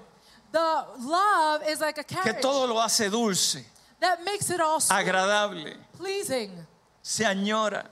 [0.52, 3.66] The love is like a que carriage todo lo hace dulce,
[4.00, 6.52] that makes it all sweet, agradable, pleasing.
[7.02, 7.86] se añora,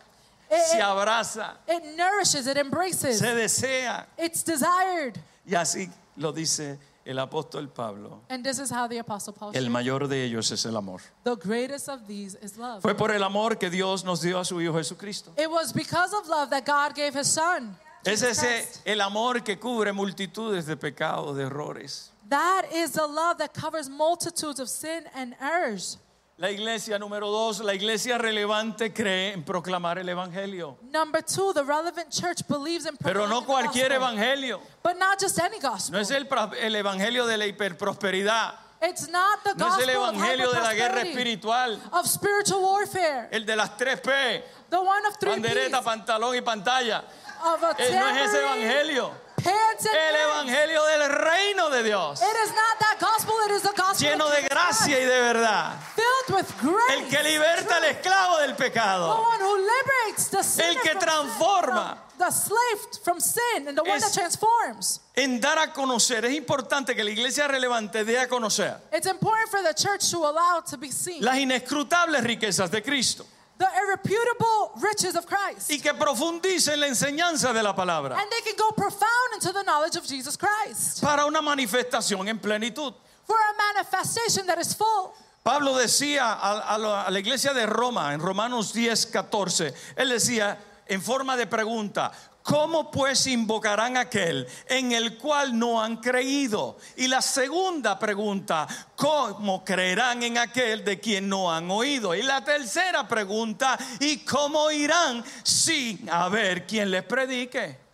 [0.50, 0.82] Eh, se eh.
[0.82, 4.06] abraza, It nourishes, it embraces, se desea.
[4.18, 5.18] it's desired.
[5.48, 8.22] Y así lo dice el apóstol Pablo.
[8.30, 11.02] And this is how the Apostle Paul El mayor de ellos es el amor.
[11.24, 12.82] The greatest of these is love.
[12.82, 15.32] Fue por el amor que Dios nos dio a su Hijo Jesucristo.
[15.38, 17.78] It was because of love that God gave his son.
[18.04, 22.12] Es ese el amor que cubre multitudes de pecados, de errores.
[22.30, 25.98] That is the love that covers multitudes of sin and errors.
[26.38, 31.64] La iglesia número dos, la iglesia relevante cree en proclamar el evangelio, Number two, the
[31.64, 34.02] relevant church believes in pero no the cualquier gospel.
[34.18, 34.60] evangelio.
[34.84, 35.94] But not just any gospel.
[35.94, 36.28] No es el,
[36.60, 40.60] el evangelio de la hiperprosperidad, it's not the no es el gospel of evangelio de
[40.60, 43.30] la guerra espiritual, of spiritual warfare.
[43.32, 47.04] el de las tres P, The one of three pandereta, Ps, pantalón y pantalla.
[47.46, 49.12] of a Eh, no es ese evangelio,
[49.44, 54.10] el evangelio del reino de Dios, It is not that gospel, it is the gospel
[54.10, 55.74] lleno de gracia y de verdad.
[55.96, 56.94] filled with grace.
[57.04, 59.10] El que liberta al esclavo del the pecado.
[59.22, 61.98] one who liberates the sinner El que transforma.
[61.98, 65.02] sin, the slave from sin, and the one that transforms.
[65.16, 69.50] En dar a conocer, es importante que la iglesia relevante dé a conocer It's important
[69.50, 73.26] for the church to allow to be seen las inescrutables riquezas de Cristo
[73.58, 75.70] the irreputable riches of Christ.
[75.72, 79.52] y que profundice en la enseñanza de la palabra And they can go profound into
[79.54, 82.94] the knowledge of Jesus Christ para una manifestación en plenitud.
[83.26, 85.14] for a manifestation that is full.
[85.44, 90.10] Pablo decía a, a la, a la iglesia de Roma en Romanos 10, 14, él
[90.10, 92.12] decía en forma de pregunta,
[92.46, 96.78] ¿cómo pues invocarán aquel en el cual no han creído?
[96.96, 102.14] Y la segunda pregunta, ¿cómo creerán en aquel de quien no han oído?
[102.14, 107.85] Y la tercera pregunta, ¿y cómo irán sin haber quien les predique?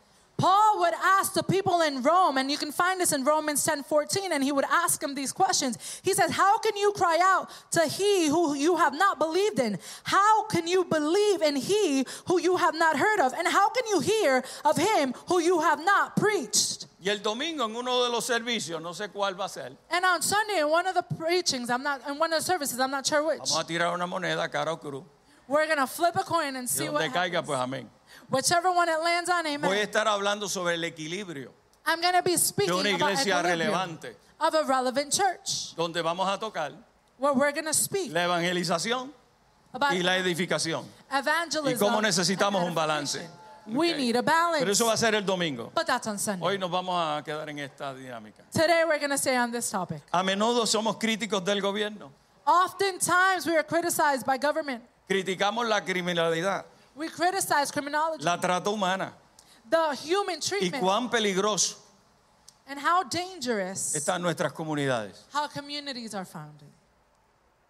[0.42, 3.84] Paul would ask the people in Rome, and you can find this in Romans 10
[3.84, 5.78] 14, and he would ask them these questions.
[6.04, 9.78] He says, How can you cry out to he who you have not believed in?
[10.04, 13.34] How can you believe in he who you have not heard of?
[13.34, 16.88] And how can you hear of him who you have not preached?
[17.04, 20.06] Y el domingo en uno de los servicios, no sé cuál va a ser, And
[20.06, 22.92] on Sunday, in one of the preachings, I'm not, in one of the services, I'm
[22.92, 25.04] not sure which, vamos a tirar una moneda cara o cruz.
[25.48, 27.48] we're going to flip a coin and Y see what caiga, happens.
[27.48, 27.88] pues amén.
[28.32, 29.78] Whichever one it lands on, Voy a amen.
[29.90, 31.52] estar hablando sobre el equilibrio
[31.86, 35.76] I'm going to be de speaking una iglesia relevante, of a relevant church.
[35.76, 36.72] donde vamos a tocar
[37.18, 39.12] where we're going to speak la evangelización
[39.74, 40.86] about y la edificación.
[41.12, 43.20] y cómo necesitamos un balance.
[43.68, 44.60] We need a balance.
[44.60, 45.72] Pero eso va a ser el domingo.
[45.76, 46.46] but that's on Sunday.
[46.46, 48.44] Hoy nos vamos a quedar en esta dinámica.
[48.52, 50.02] Today we're going to stay on this topic.
[50.14, 52.12] A menudo somos críticos del gobierno.
[52.48, 54.82] Oftentimes we are criticized by government.
[55.08, 59.14] Criticamos la criminalidad, We criticize criminology, la trata humana
[59.70, 61.78] the human y treatment, cuán peligroso
[62.68, 65.24] and how dangerous están nuestras comunidades.
[65.34, 66.68] how communities are founded.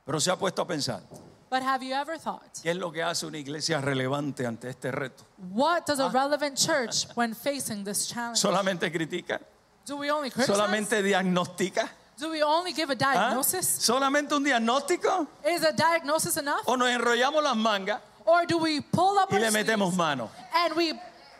[0.05, 1.01] Pero se ha puesto a pensar,
[1.49, 4.91] But have you ever thought, ¿qué es lo que hace una iglesia relevante ante este
[4.91, 5.23] reto?
[5.51, 8.39] what does a relevant church when facing this challenge?
[8.39, 9.39] ¿Solamente critica?
[9.85, 10.55] Do we only criticize?
[10.55, 11.89] ¿Solamente diagnostica?
[12.17, 12.95] Do we only give a ¿Ah?
[12.95, 13.67] diagnosis?
[13.67, 15.27] ¿Solamente un diagnóstico?
[15.45, 16.61] Is a diagnosis enough?
[16.67, 17.99] ¿O nos enrollamos las mangas
[18.31, 20.29] Or do we pull up y le metemos mano?
[20.55, 20.93] and we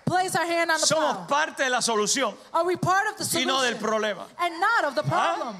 [0.05, 1.27] place our hand on the Somos plow?
[1.27, 4.25] parte de la solución Are we part of the y solution no del problema.
[4.39, 5.55] and not of the problem?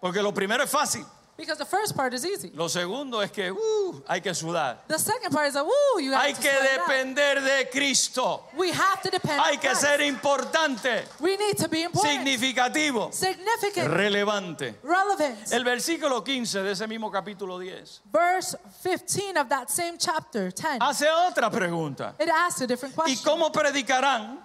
[0.00, 1.04] Porque lo primero es fácil.
[1.36, 2.52] Because the first part is easy.
[2.54, 4.76] Lo segundo es que uh, hay que sudar.
[4.86, 6.86] The second part is that, woo, you have Hay to que it out.
[6.86, 8.44] depender de Cristo.
[8.56, 9.80] We have to depend Hay on que Christ.
[9.80, 14.76] ser importante, We need to be important, significativo, significant, relevante.
[14.84, 15.52] relevant.
[15.52, 20.78] El versículo 15 de ese mismo capítulo 10 Verse 15 of that same chapter 10,
[20.82, 22.14] hace otra pregunta.
[22.20, 23.24] it asks a different ¿Y question.
[23.32, 24.38] cómo predicarán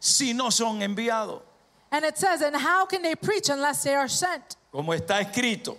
[0.00, 1.42] si no son enviados?
[1.92, 4.55] And it says, And how can they preach unless they are sent?
[4.76, 5.74] Como está escrito,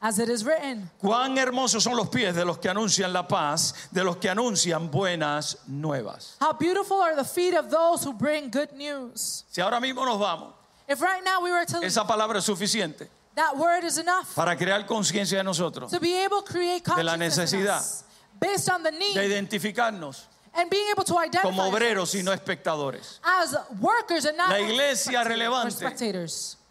[0.00, 3.74] As it is written, cuán hermosos son los pies de los que anuncian la paz,
[3.90, 6.36] de los que anuncian buenas nuevas.
[6.40, 9.44] How beautiful are the feet of those who bring good news.
[9.50, 10.54] Si ahora mismo nos vamos,
[10.88, 14.56] If right now we were to esa palabra es suficiente that word is enough para
[14.56, 18.02] crear conciencia de nosotros, to be able to create De la consciousness necesidad.
[18.40, 20.22] based on the de need identificarnos
[20.54, 23.18] and being able to identify como obreros y no espectadores.
[23.22, 25.84] as workers and not La iglesia relevante.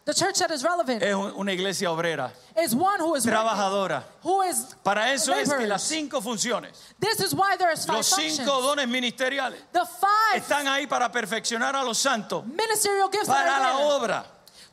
[0.05, 2.31] The church that is relevant es un- una iglesia obrera,
[2.61, 4.03] is one who is trabajadora.
[4.21, 5.69] who is Para eso es que laborers.
[5.69, 8.35] las cinco funciones, This is why there is five los functions.
[8.37, 13.59] cinco dones ministeriales, the five están ahí para perfeccionar a los santos, ministerial gifts para
[13.59, 14.25] la there obra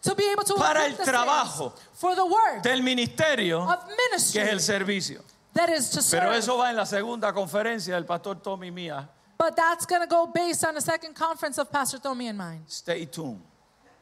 [0.03, 4.41] to be able to para el trabajo for the work del ministerio, of que ministry
[4.41, 5.23] es el servicio.
[5.55, 6.23] that is to serve.
[6.23, 9.09] Pero eso va en la segunda conferencia del pastor Tommy Mía.
[9.39, 12.63] But that's going to go based on the second conference of Pastor Tommy and mine.
[12.67, 13.41] Stay tuned.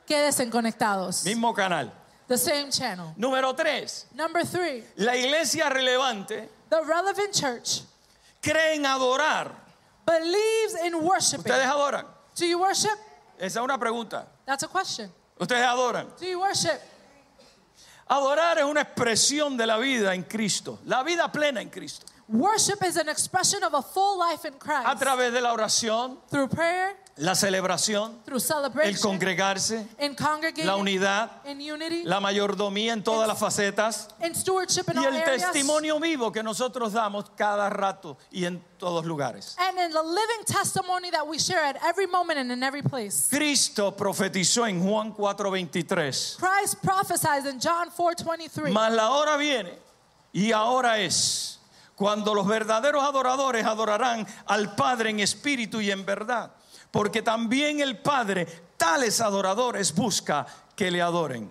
[0.08, 1.24] Quédense conectados.
[1.24, 1.92] Mismo canal.
[2.28, 3.14] The same channel.
[3.16, 7.80] Número tres, Number three, la iglesia relevante the relevant church
[8.42, 9.50] cree en adorar.
[10.06, 11.40] believes in worshiping.
[11.44, 12.06] ¿Ustedes adoran?
[12.36, 12.98] Do you worship?
[13.38, 14.26] Esa es una pregunta.
[14.46, 15.10] That's a question.
[15.38, 16.08] ¿Ustedes adoran?
[16.18, 16.80] Do you worship?
[18.10, 22.06] Adorar es una expresión de la vida en Cristo, la vida plena en Cristo.
[22.28, 25.00] Worship is an expression of a full life in A Christ.
[25.02, 28.18] través de la oración, Through prayer, la celebración,
[28.82, 29.86] el congregarse,
[30.64, 31.30] la unidad,
[32.04, 38.16] la mayordomía en todas las facetas y el testimonio vivo que nosotros damos cada rato
[38.30, 39.56] y en todos lugares.
[39.58, 43.28] And in the living testimony that we share at every moment and in every place.
[43.28, 46.36] Cristo profetizó en Juan 4:23.
[46.38, 48.72] Christ prophesies in John 4:23.
[48.72, 49.78] Mas la hora viene
[50.32, 51.58] y ahora es
[51.96, 56.52] cuando los verdaderos adoradores adorarán al Padre en espíritu y en verdad,
[56.90, 61.50] porque también el Padre tales adoradores busca que le adoren.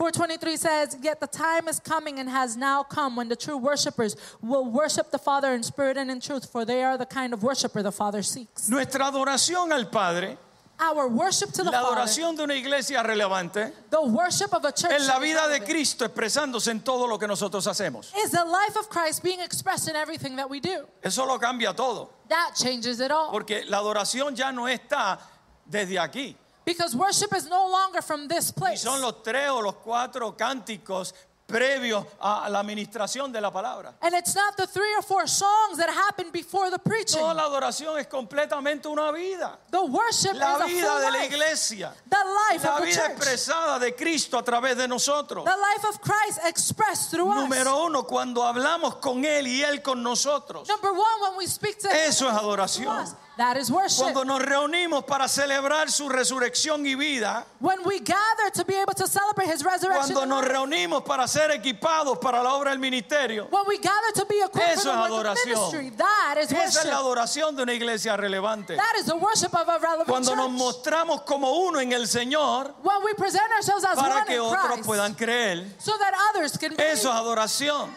[0.00, 4.16] 423 says, Yet the time is coming and has now come when the true worshipers
[4.40, 7.42] will worship the Father in spirit and in truth, for they are the kind of
[7.42, 8.70] worshiper the Father seeks.
[8.70, 10.38] Nuestra adoración al Padre,
[10.82, 14.72] Our worship to the la Father, adoración de una iglesia relevante, the worship of a
[14.72, 18.10] church es la vida de Cristo expresándose en todo lo que nosotros hacemos.
[18.16, 20.86] is the life of Christ being expressed in everything that we do.
[21.02, 23.30] Eso lo cambia todo, That changes it all.
[23.30, 25.18] porque la adoración ya no está
[25.70, 26.34] desde aquí.
[26.64, 28.80] Because worship is no longer from this Y place.
[28.82, 31.12] son los tres o los cuatro cánticos
[31.50, 33.94] previos a la administración de la palabra.
[34.02, 37.20] And it's not the three or four songs that happen before the preaching.
[37.20, 39.58] Toda la adoración es completamente una vida.
[39.70, 41.92] The worship La is a vida full de la iglesia.
[42.08, 42.16] The
[42.50, 43.10] life La of the vida church.
[43.16, 45.44] expresada de Cristo a través de nosotros.
[45.44, 47.36] The life of Christ expressed through us.
[47.48, 50.68] Número uno, cuando hablamos con Él y Él con nosotros.
[50.68, 53.06] Number one, when we speak to Him, Eso es adoración.
[53.40, 54.02] That is worship.
[54.12, 57.44] Cuando nos reunimos para celebrar su resurrección y vida.
[57.58, 61.26] when we gather to be able to celebrate His resurrection, Cuando and nos reunimos para
[61.26, 63.48] ser equipados para la obra del ministerio.
[63.50, 65.72] when we gather to be equipped Eso for the es adoración.
[65.72, 66.88] ministry, that is Esa es worship.
[66.90, 68.76] la adoración de una iglesia relevante.
[68.76, 72.74] that is the worship of a relevant Cuando nos mostramos como uno en el Señor
[72.82, 75.64] when we present ourselves as para one que in otros Christ, puedan creer.
[75.78, 76.72] so that others can.
[76.78, 77.88] Eso es adoración.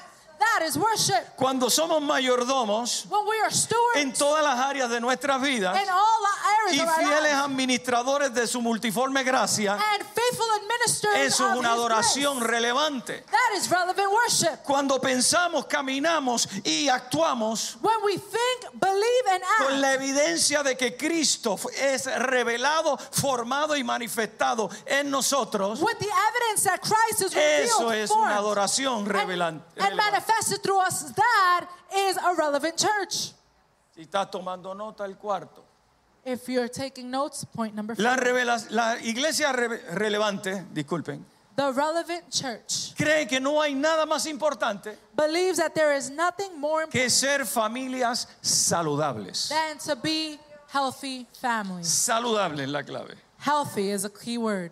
[0.54, 1.36] That is worship.
[1.36, 5.90] Cuando somos mayordomos When we are stewards en todas las áreas de nuestras vidas in
[5.90, 6.24] all
[6.68, 11.50] areas y of our fieles lives, administradores de su multiforme gracia, and faithful administrators eso
[11.52, 13.24] es una adoración relevante.
[13.30, 14.64] That is relevant worship.
[14.64, 20.76] Cuando pensamos, caminamos y actuamos When we think, believe, and act con la evidencia de
[20.76, 27.34] que Cristo es revelado, formado y manifestado en nosotros, with the evidence that Christ is
[27.34, 29.96] revealed, eso es formed, una adoración and, revelan- and relevante.
[29.96, 33.32] manifested through us, that is a relevant church.
[33.96, 35.63] Si estás tomando nota el cuarto.
[36.26, 38.24] If you're taking notes, point number La, four.
[38.26, 44.26] revela- la iglesia re- relevante, disculpen, The relevant church cree que no hay nada más
[44.26, 49.50] importante believes that there is nothing more important que ser familias saludables.
[49.50, 50.40] than to be
[50.72, 51.88] healthy families.
[51.88, 53.14] Saludable es la clave.
[53.38, 54.72] Healthy is a key word.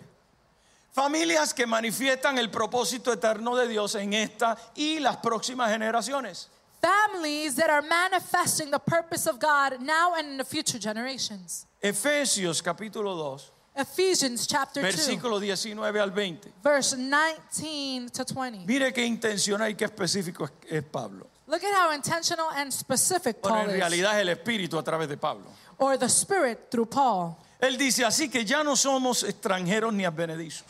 [0.94, 6.48] Familias que manifiestan el propósito eterno de Dios en esta y las próximas generaciones.
[6.82, 11.68] Families that are manifesting the purpose of God now and in the future generations.
[11.84, 13.38] Efesios capítulo
[13.76, 16.50] 2, Ephesians chapter 2, versículo 19 al 20.
[16.64, 18.66] verse 19 to 20.
[18.66, 21.28] Mire qué intencional y qué específico es, es Pablo.
[21.48, 25.08] Look at how intentional and specific Paul en is, realidad es el Espíritu a través
[25.08, 25.46] de Pablo.
[25.78, 27.38] or the Spirit through Paul.
[27.60, 30.66] Él dice así que ya no somos extranjeros ni advenedizos,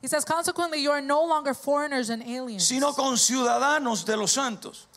[0.00, 4.88] He says, consequently, you are no longer foreigners and aliens, sino conciudadanos de los santos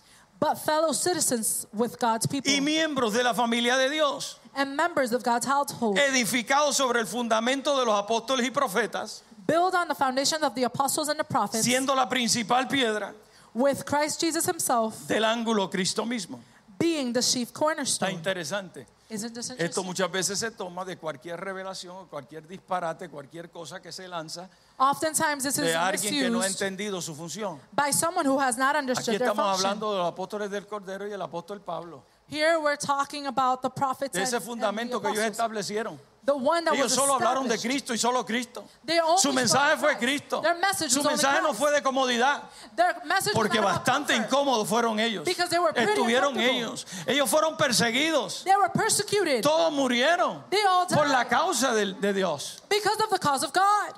[0.45, 5.11] but fellow citizens with God's people y miembros de la familia de Dios, and members
[5.11, 5.97] of God's household.
[5.97, 10.63] edificados sobre el fundamento de los apóstoles y profetas, Build on the foundation of the
[10.63, 13.13] apostles and the prophets, siendo la principal piedra
[13.55, 16.39] with Christ Jesus himself del ángulo Cristo mismo.
[16.77, 18.11] being the chief Está cornerstone.
[18.13, 18.85] interesante.
[19.07, 24.49] Esto muchas veces se toma de cualquier revelación cualquier disparate, cualquier cosa que se lanza
[24.78, 27.59] Oftentimes, this is de alguien que no ha misused entendido su función.
[27.73, 29.65] by someone who has not Aquí understood their estamos function.
[29.71, 33.69] hablando de los apóstoles del Cordero y el apóstol Pablo, Here we're talking about the
[33.69, 35.32] prophets de ese and, and the fundamento que ellos apostles.
[35.69, 35.99] establecieron.
[36.26, 37.61] The one that Ellos was solo hablaron de established.
[37.86, 38.63] Cristo y solo Cristo.
[38.84, 39.99] They only Su mensaje fue Christ.
[40.01, 40.41] Cristo.
[40.41, 41.59] Their message Su was only mensaje no Christ.
[41.59, 42.41] fue de comodidad.
[42.76, 44.32] Their message Porque was not about bastante comfort.
[44.32, 45.23] incómodos fueron ellos.
[45.23, 46.57] Because they were pretty Estuvieron uncomfortable.
[46.57, 46.86] ellos.
[47.05, 48.43] Ellos fueron perseguidos.
[48.43, 51.30] They were persecuted Todos murieron They all por la died.
[51.30, 52.59] causa del- de, Dios.
[52.67, 53.93] because of the cause of God.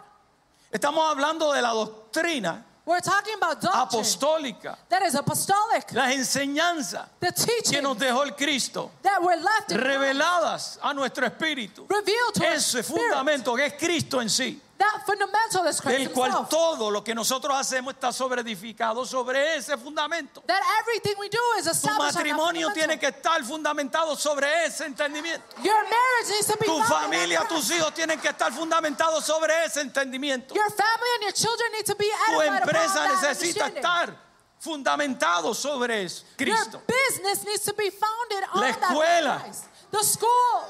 [0.78, 7.08] Estamos hablando de la doctrina We're talking about doctrine apostólica, that is apostolic, las enseñanzas
[7.20, 7.34] the
[7.70, 11.86] que nos dejó el Cristo, that were left in reveladas a nuestro espíritu.
[11.90, 13.02] revealed to our Ese spirit.
[13.02, 16.50] fundamento que es Cristo en sí, That fundamental is Christ el cual himself.
[16.50, 20.44] todo lo que nosotros hacemos está sobre edificado sobre ese fundamento.
[20.46, 25.44] That everything we do is Tu that matrimonio tiene que estar fundamentado sobre ese entendimiento.
[25.64, 29.82] Your marriage needs to be Tu familia, tus hijos tienen que estar fundamentados sobre ese
[29.82, 30.54] entendimiento.
[30.54, 34.16] Your family and your children need to be Tu empresa that necesita estar
[34.60, 36.78] fundamentado sobre eso, Cristo.
[36.78, 39.40] Your business needs to be founded on La that escuela.
[39.42, 39.66] Christ.
[39.90, 40.66] The school,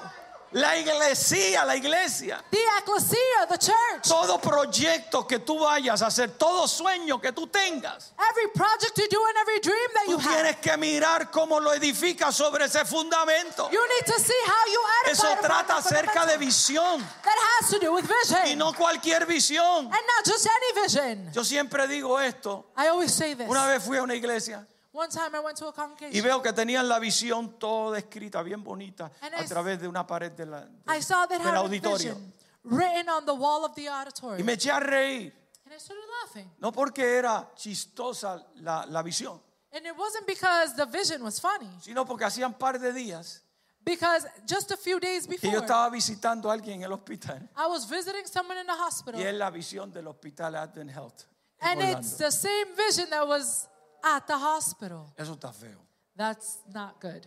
[0.53, 2.41] La iglesia, la iglesia.
[2.51, 4.03] the ecclesia, the church.
[4.07, 9.07] Todo proyecto que tú vayas a hacer, todo sueño que tú tengas, Every project you
[9.09, 10.35] do and every dream that tú you have.
[10.35, 13.69] tienes que mirar cómo lo edificas sobre ese fundamento.
[13.71, 17.79] You need to see how you Eso trata that acerca de visión That has to
[17.79, 18.47] do with vision.
[18.47, 19.85] y no cualquier visión.
[19.85, 21.29] and not just any vision.
[21.33, 22.65] Yo siempre digo esto.
[22.77, 23.47] I always say this.
[23.49, 24.65] Una vez fui a una iglesia
[24.97, 26.23] One time I went to a y congregation.
[26.23, 30.07] veo que tenían la visión toda escrita, bien bonita, And a I- través de una
[30.07, 32.15] pared de la- de- I saw that del had a auditorio.
[32.15, 32.33] vision
[32.63, 34.43] written on the wall of the Y auditorium.
[34.45, 35.31] me eché a reír,
[35.65, 36.51] And I started laughing.
[36.59, 39.39] no porque era chistosa la, la visión,
[39.71, 41.69] And it wasn't because the vision was funny.
[41.79, 43.43] sino porque hacían par de días
[43.83, 47.47] Because just a few days que before, yo estaba visitando a alguien en el hospital
[47.55, 49.19] I was visiting someone in the hospital.
[49.21, 51.25] y es la visión del hospital Advent Health.
[51.61, 51.99] en And Orlando.
[51.99, 53.69] it's the same vision that was
[54.03, 55.13] at the hospital.
[55.17, 55.79] Eso está feo.
[56.15, 57.25] That's not good.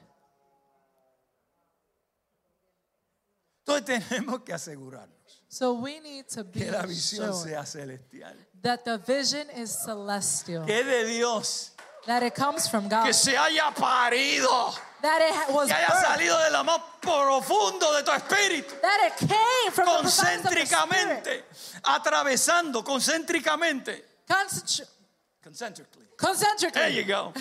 [3.67, 8.37] Entonces tenemos que asegurarnos So we need to be que la visión sure sea celestial,
[8.63, 11.73] that the vision is celestial, que es de Dios,
[12.07, 16.07] that it comes from God, que se haya parido, that it was que haya birthed,
[16.07, 18.81] salido de lo más profundo de tu espíritu.
[18.81, 21.45] that it came from of the concéntricamente,
[21.83, 24.23] atravesando concéntricamente.
[24.29, 24.87] Concentri-
[25.43, 26.05] Concentrically.
[26.05, 26.97] There concentrically.
[26.97, 27.33] you go.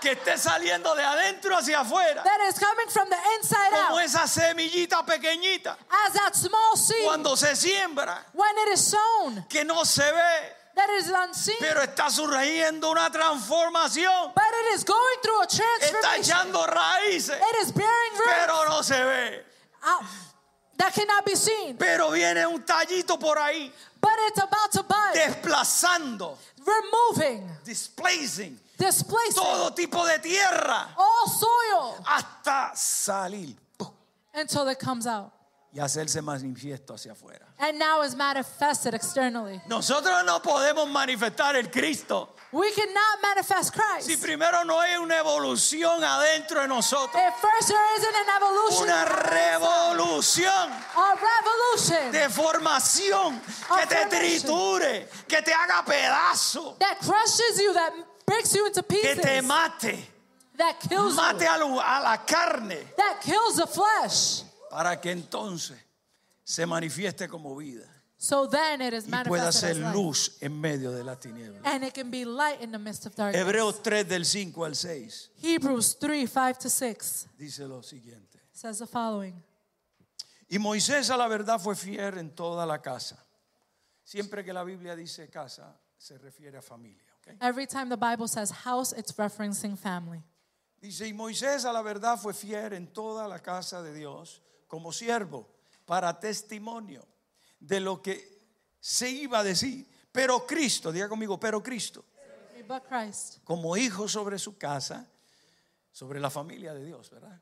[0.00, 2.22] Que esté saliendo de adentro hacia afuera.
[2.22, 4.04] That is coming from the inside Como out.
[4.04, 5.76] esa semillita pequeñita.
[5.90, 10.52] As that small seed, Cuando se siembra, when it is sown, que no se ve,
[10.76, 14.32] that is unseen, pero está surgiendo una transformación.
[14.34, 16.22] but it is going through a Está transformation.
[16.22, 19.42] echando raíces, It is bearing fruit pero no se ve.
[19.84, 20.04] out
[20.76, 23.70] that cannot be seen, Pero viene un tallito por ahí,
[24.00, 29.42] but it's about to bud, desplazando, removing, displacing displacing.
[29.42, 32.04] todo tipo de tierra all soil.
[32.04, 33.54] hasta salir.
[34.34, 35.30] Until it comes out.
[35.72, 37.46] y hacerse manifiesto hacia afuera.
[37.58, 39.60] And now is manifested externally.
[39.66, 44.06] Nosotros no podemos manifestar el Cristo We cannot manifest Christ.
[44.06, 47.20] si primero no hay una evolución adentro de nosotros.
[47.20, 55.08] If first there isn't an evolution, Una revolución a revolution de formación que te triture,
[55.26, 57.92] que te haga pedazo, that crushes you, that
[58.24, 59.98] breaks you into que pieces, te mate,
[60.56, 64.44] that kills mate you, a la carne, that kills the flesh.
[64.70, 65.76] para que entonces
[66.44, 67.84] se manifieste como vida
[68.24, 71.60] So then it is y pueda ser luz en medio de la tiniebla.
[71.62, 73.38] And it can be light in the midst of darkness.
[73.38, 78.40] Hebreos 3 del 5 al 6 Hebrews 3, 5 to 6 dice lo siguiente.
[78.50, 79.34] says the following.
[80.48, 83.22] Y Moisés a la verdad fue fiel en toda la casa.
[84.04, 87.04] Siempre que la Biblia dice casa, se refiere a familia.
[87.18, 87.36] ¿ok?
[87.42, 90.22] Every time the Bible says house, it's referencing family.
[90.80, 94.92] Dice, y Moisés a la verdad fue fiel en toda la casa de Dios como
[94.92, 95.46] siervo
[95.84, 97.06] para testimonio
[97.66, 98.46] de lo que
[98.80, 99.86] se iba a decir.
[100.12, 102.04] Pero Cristo, diga conmigo, pero Cristo,
[103.44, 105.06] como hijo sobre su casa,
[105.92, 107.40] sobre la familia de Dios, ¿verdad?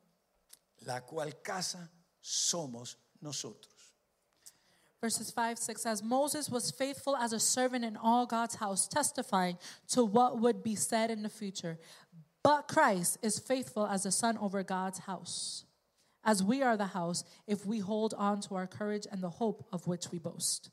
[0.81, 3.73] La cual casa somos nosotros.
[5.03, 9.59] verses 5, 6 says, Moses was faithful as a servant in all God's house, testifying
[9.89, 11.77] to what would be said in the future.
[12.45, 15.65] But Christ is faithful as a son over God's house,
[16.25, 19.65] as we are the house, if we hold on to our courage and the hope
[19.73, 20.71] of which we boast.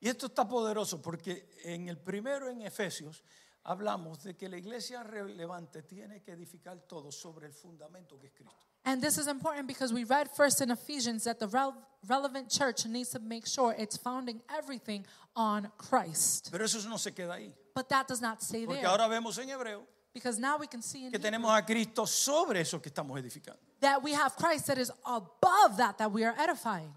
[0.00, 3.22] Y esto está poderoso porque en el primero en Efesios
[3.64, 8.32] hablamos de que la iglesia relevante tiene que edificar todo sobre el fundamento que es
[8.32, 8.56] Cristo.
[8.84, 11.76] And this is important because we read first in Ephesians that the rel-
[12.08, 16.48] relevant church needs to make sure it's founding everything on Christ.
[16.50, 17.52] Pero eso no se queda ahí.
[17.76, 18.88] But that does not stay Porque there.
[18.88, 19.82] ahora vemos en Hebreo
[20.14, 23.58] Because now we can see in que tenemos a Cristo sobre eso que estamos edificando.
[23.80, 26.92] that we have Christ that is above that that we are edifying.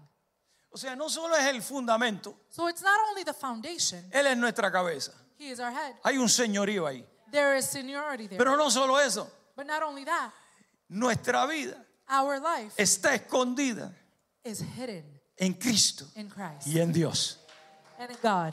[0.72, 4.36] O sea, no solo es el fundamento, So it's not only the foundation, Él es
[4.36, 5.12] nuestra cabeza.
[5.38, 5.94] He is our head.
[6.04, 7.04] Hay un señorío ahí.
[7.30, 8.38] There is seniority there.
[8.38, 10.32] Pero no solo eso, But not only that,
[10.90, 11.76] nuestra vida
[12.08, 13.92] our life está escondida
[14.44, 15.04] is hidden
[15.38, 17.38] en Cristo in Christ y en Dios.
[17.98, 18.52] and in God.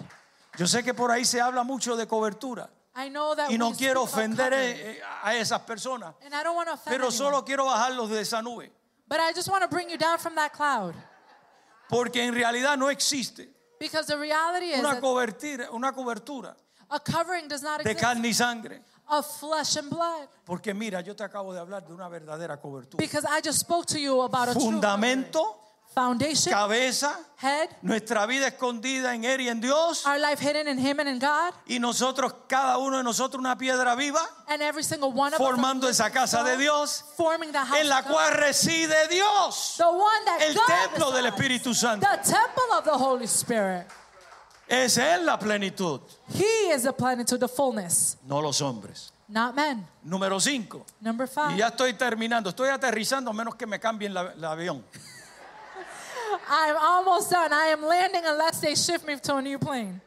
[0.57, 3.71] Yo sé que por ahí se habla mucho de cobertura I know that y no
[3.73, 7.17] quiero ofender covering, eh, a esas personas, and I don't want to offend pero anyone,
[7.17, 8.71] solo quiero bajarlos de esa nube.
[9.07, 10.93] but I just want to bring you down from that cloud
[11.89, 16.55] Porque en realidad no existe because the reality is una cobertura, una cobertura
[16.89, 18.81] a covering does not de exist carne y sangre.
[19.09, 22.97] of flesh and blood Porque mira, yo te acabo de hablar de una verdadera cobertura.
[22.97, 24.53] because I just spoke to you about a.
[24.53, 25.57] Fundamento,
[25.93, 30.05] foundation, cabeza, head, nuestra vida escondida en Él y en Dios.
[30.05, 33.57] our life hidden in Him and in God, Y nosotros, cada uno de nosotros, una
[33.57, 37.77] piedra viva, and every single one of formando esa casa de Dios, forming the house
[37.79, 39.75] en la cual reside Dios.
[39.77, 41.25] the one that El God templo del.
[41.27, 42.05] Espíritu Santo.
[42.07, 43.87] the temple of the Holy Spirit.
[44.67, 46.01] Es la plenitud,
[46.33, 49.11] He is the plenitude, the fullness, no los hombres.
[49.27, 49.85] not men.
[50.05, 50.85] Número 5.
[51.01, 54.83] Number Y ya estoy terminando, estoy aterrizando a menos que me cambien la- el avión.
[56.49, 57.51] I'm almost done.
[57.53, 60.01] I am landing unless they shift me to a new plane.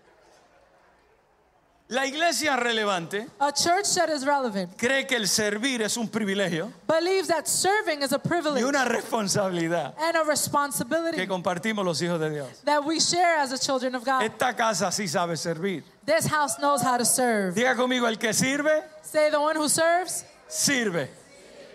[1.89, 6.73] La iglesia relevante A church that is relevant cree que el servir es un privilegio
[6.89, 12.19] believes that serving is a privilege una responsabilidad and a responsibility que compartimos los hijos
[12.19, 12.49] de Dios.
[12.65, 14.25] that we share as the children of God.
[14.25, 15.85] Esta casa sí sabe servir.
[16.05, 17.55] This house knows how to serve.
[17.55, 21.09] Diga conmigo, el que sirve, Say the one who serves sirve.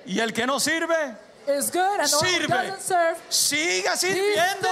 [0.06, 1.16] Y el que no sirve,
[1.48, 2.48] is good and Sirve.
[2.48, 3.18] doesn't serve.
[3.30, 4.70] siga sirviendo.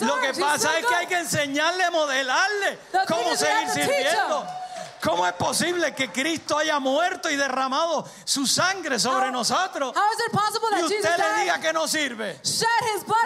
[0.00, 4.46] Lo que pasa es que hay que enseñarle, modelarle cómo seguir teach sirviendo.
[5.02, 10.12] ¿Cómo es posible que Cristo haya muerto y derramado su sangre sobre How- nosotros How
[10.12, 12.40] is it possible y that Jesus usted le diga que no sirve?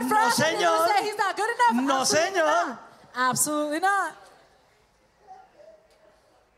[0.09, 0.89] No, señor.
[0.89, 1.85] say he's not good enough?
[1.85, 2.79] No, señor.
[3.15, 4.15] Absolutely not.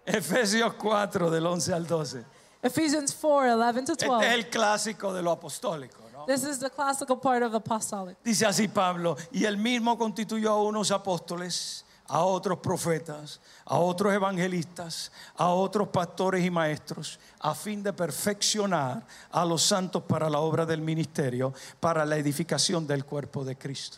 [0.07, 2.25] Efesios 4 del 11 al 12.
[2.63, 4.27] Ephesians 4, 11 to Este 12.
[4.27, 6.08] es el clásico de lo apostólico.
[6.29, 8.19] This is the classical part of apostolic.
[8.23, 14.13] Dice así Pablo, y él mismo constituyó a unos apóstoles, a otros profetas, a otros
[14.13, 20.41] evangelistas, a otros pastores y maestros, a fin de perfeccionar a los santos para la
[20.41, 23.97] obra del ministerio, para la edificación del cuerpo de Cristo.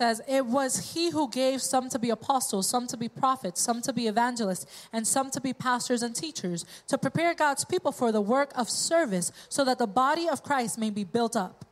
[0.00, 3.82] Says, It was he who gave some to be apostles, some to be prophets, some
[3.82, 8.10] to be evangelists, and some to be pastors and teachers, to prepare God's people for
[8.10, 11.64] the work of service, so that the body of Christ may be built up.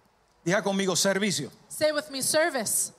[0.45, 1.51] Diga conmigo, servicio.
[1.68, 2.93] Say with me, service.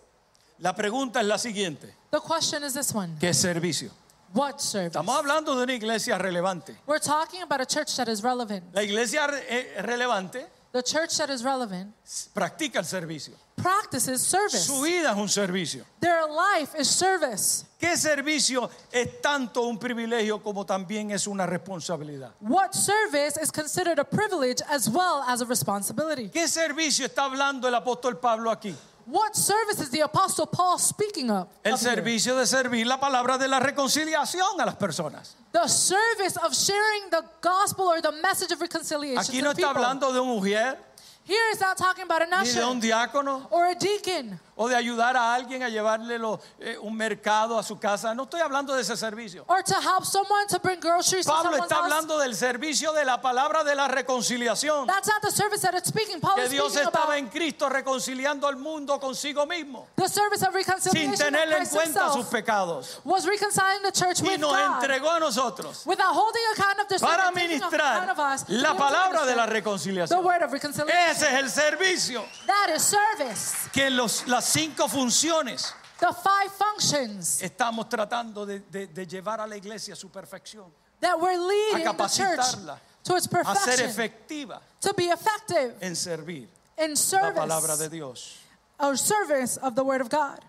[0.59, 3.91] La pregunta es la siguiente, The question is this one ¿qué servicio?
[4.33, 4.91] What service?
[4.97, 6.75] Estamos hablando de una iglesia relevante.
[6.85, 8.63] We're talking about a church that is relevant.
[8.73, 11.93] La iglesia re- eh, relevante The church that is relevant
[12.33, 13.33] practica el servicio.
[13.55, 14.65] practices service.
[14.65, 15.85] Su vida es un servicio.
[15.99, 17.65] Their life is service.
[17.79, 22.31] ¿Qué servicio es tanto un privilegio como también es una responsabilidad?
[22.39, 26.29] What service is considered a privilege as well as a responsibility?
[26.29, 28.75] ¿Qué servicio está hablando el apóstol Pablo aquí?
[29.09, 31.47] What service is the Apostle Paul speaking of?
[31.63, 31.95] El of here?
[31.95, 35.35] servicio de servir la palabra de la reconciliación a las personas.
[35.51, 39.17] The service of sharing the gospel or the message of reconciliation.
[39.23, 39.83] Aquí to no the está people.
[39.83, 40.77] hablando de un mujer,
[41.23, 44.75] Here is not talking about an ni de un diácono, or a deacon o de
[44.75, 48.13] ayudar a alguien a llevarle lo- eh, un mercado a su casa.
[48.13, 49.45] No estoy hablando de ese servicio.
[49.47, 51.85] or to help someone to bring groceries to Pablo someone's está house.
[51.85, 54.85] hablando del servicio de la palabra de la reconciliación.
[54.85, 56.19] That's not the service that it's speaking.
[56.19, 60.53] Paul Que Dios estaba en Cristo reconciliando al mundo consigo mismo, the service of sin
[60.65, 62.99] reconciliation that tenerle en cuenta sus pecados.
[63.05, 66.99] was reconciling the church Y nos God entregó a nosotros without holding account of sin
[67.07, 70.23] para ministrar of us, to la to palabra de la minister the reconciliación.
[70.23, 71.11] word of reconciliation.
[71.11, 73.69] Ese es el servicio That is service.
[73.71, 79.47] que los, las cinco funciones The five functions estamos tratando de, de- de llevar a
[79.47, 80.65] la iglesia a su perfección,
[81.01, 85.09] that we're a leading the church capacitarla, to its a ser perfection, efectiva to be
[85.09, 86.47] effective en servir
[86.77, 88.39] in la palabra de service Dios.
[88.79, 90.39] or service of the word of God.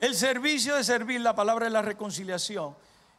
[0.00, 2.74] El servicio de servir la palabra de la reconciliación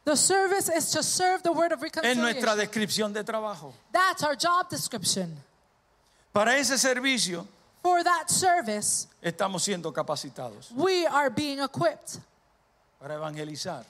[0.05, 2.57] The service is to serve the word of es nuestra reconciliation.
[2.57, 3.73] descripción de trabajo.
[3.91, 5.37] That's our job description.
[6.33, 7.45] Para ese servicio
[7.81, 12.19] For that service, estamos siendo capacitados we are being equipped
[12.99, 13.85] para evangelizar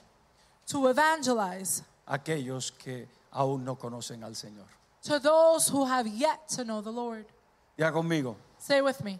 [0.66, 4.66] to evangelize a aquellos que aún no conocen al Señor.
[5.02, 7.24] to those who have yet to know the Lord.
[7.76, 9.18] Ya conmigo, Say with me.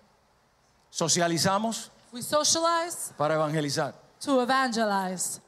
[0.91, 3.95] socializamos We socialize para evangelizar.
[4.21, 5.41] to evangelize.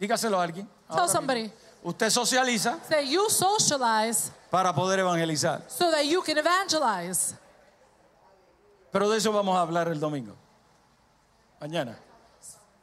[0.00, 0.66] Dígaselo a alguien.
[0.88, 1.42] Tell ahora somebody.
[1.42, 1.54] mismo.
[1.84, 5.62] Usted socializa Say you socialize para poder evangelizar.
[5.68, 7.34] so that you can evangelize.
[8.94, 10.36] Pero de eso vamos a hablar el domingo.
[11.60, 11.98] Mañana.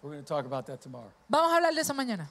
[0.04, 1.10] We're going to talk about that tomorrow.
[1.30, 2.30] Vamos a hablar de eso mañana.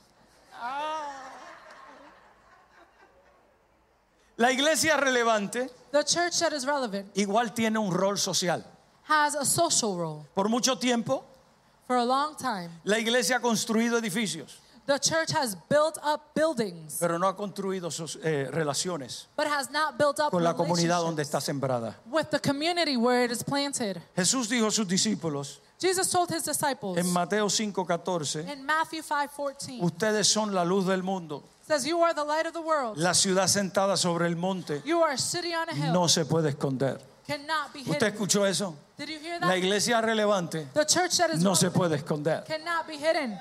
[4.37, 8.63] La iglesia relevante The church that is relevant igual tiene un rol social.
[9.05, 10.27] has a social role.
[10.35, 11.25] Por mucho tiempo,
[11.87, 16.97] For a long time, la iglesia ha construido edificios, the church has built up buildings,
[16.99, 21.01] pero no ha construido sus eh, relaciones but has not built up con la comunidad
[21.01, 21.95] donde está sembrada.
[22.11, 24.01] with the community where it is planted.
[24.17, 29.81] Jesús dijo a sus discípulos Jesus told his disciples en Mateo 5:14, in Matthew 5:14
[29.83, 31.43] ustedes son la luz del mundo.
[31.67, 32.99] says you are the light of the world.
[32.99, 35.93] La ciudad sentada sobre el monte You are a city on a hill.
[35.93, 37.01] no se puede esconder.
[37.27, 38.13] Cannot be ¿Usted hidden.
[38.13, 38.75] escuchó eso?
[38.99, 39.57] Did you hear La that?
[39.59, 42.45] iglesia relevante The church that is no se relevant puede esconder.
[42.45, 43.39] cannot be hidden.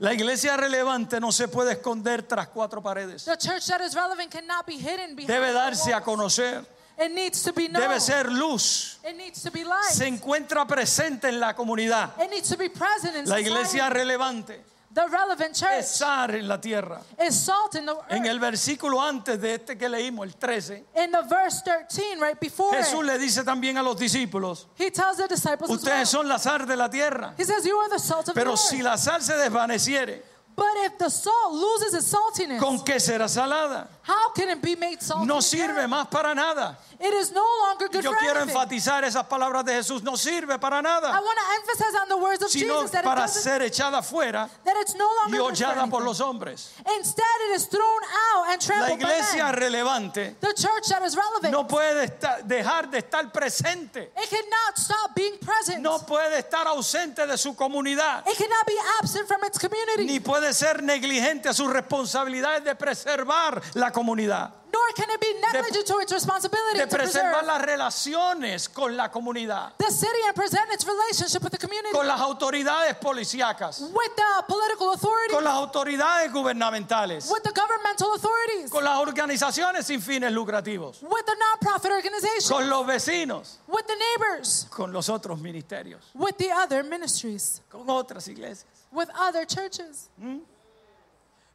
[0.00, 3.26] La iglesia relevante no se puede esconder tras cuatro paredes.
[3.26, 6.64] The church that is relevant cannot be hidden behind Debe darse a conocer.
[6.98, 7.82] It needs to be known.
[7.82, 8.98] Debe ser luz.
[9.04, 9.92] It needs to be light.
[9.92, 12.18] Se encuentra presente en la comunidad.
[12.18, 16.48] It needs to be present in La iglesia relevante The relevant church es sal en
[16.48, 17.00] la tierra.
[17.24, 21.12] is salt in the En el versículo antes de este que leímos, el 13, In
[21.12, 25.16] the verse 13, right before Jesús it, le dice también a los discípulos, he tells
[25.16, 27.34] the disciples ustedes son la sal de la tierra.
[27.38, 28.68] He says, you are the salt of Pero the earth.
[28.68, 30.22] si la sal se desvaneciere,
[30.56, 33.88] But if the salt loses its saltiness, ¿con qué será salada?
[34.02, 35.42] How can it be made salty No again?
[35.42, 36.76] sirve más para nada.
[37.02, 38.56] It is no longer good Yo for quiero anything.
[38.56, 40.02] enfatizar esas palabras de Jesús.
[40.02, 43.04] No sirve para I nada, want to emphasize on the words of sino Jesus that,
[43.04, 46.72] it para ser echada fuera that it's no y longer for hollada por los hombres.
[46.96, 48.00] Instead, it is thrown
[48.34, 49.54] out and La trampled by iglesia men.
[49.54, 54.10] relevante The church that is relevant, no puede estar- dejar de estar presente.
[54.16, 55.80] it cannot stop being present.
[55.82, 58.26] No puede estar ausente de su comunidad.
[58.26, 60.04] It cannot be absent from its community.
[60.04, 64.50] Ni puede ser negligente a sus responsabilidades de preservar la comunidad.
[64.72, 68.96] nor can it be negligent to its responsibility De to preservar preserve las relaciones con
[68.96, 69.72] la comunidad.
[69.78, 73.80] the city and present its relationship with the community, Con las autoridades policíacas.
[73.92, 77.30] with the political authorities, Con las autoridades gubernamentales.
[77.30, 81.02] with the governmental authorities, Con las organizaciones sin fines lucrativos.
[81.02, 83.58] with the nonprofit organizations, Con los vecinos.
[83.66, 86.00] with the neighbors, Con los otros ministerios.
[86.14, 88.66] with the other ministries, Con otras iglesias.
[88.92, 90.08] with other churches.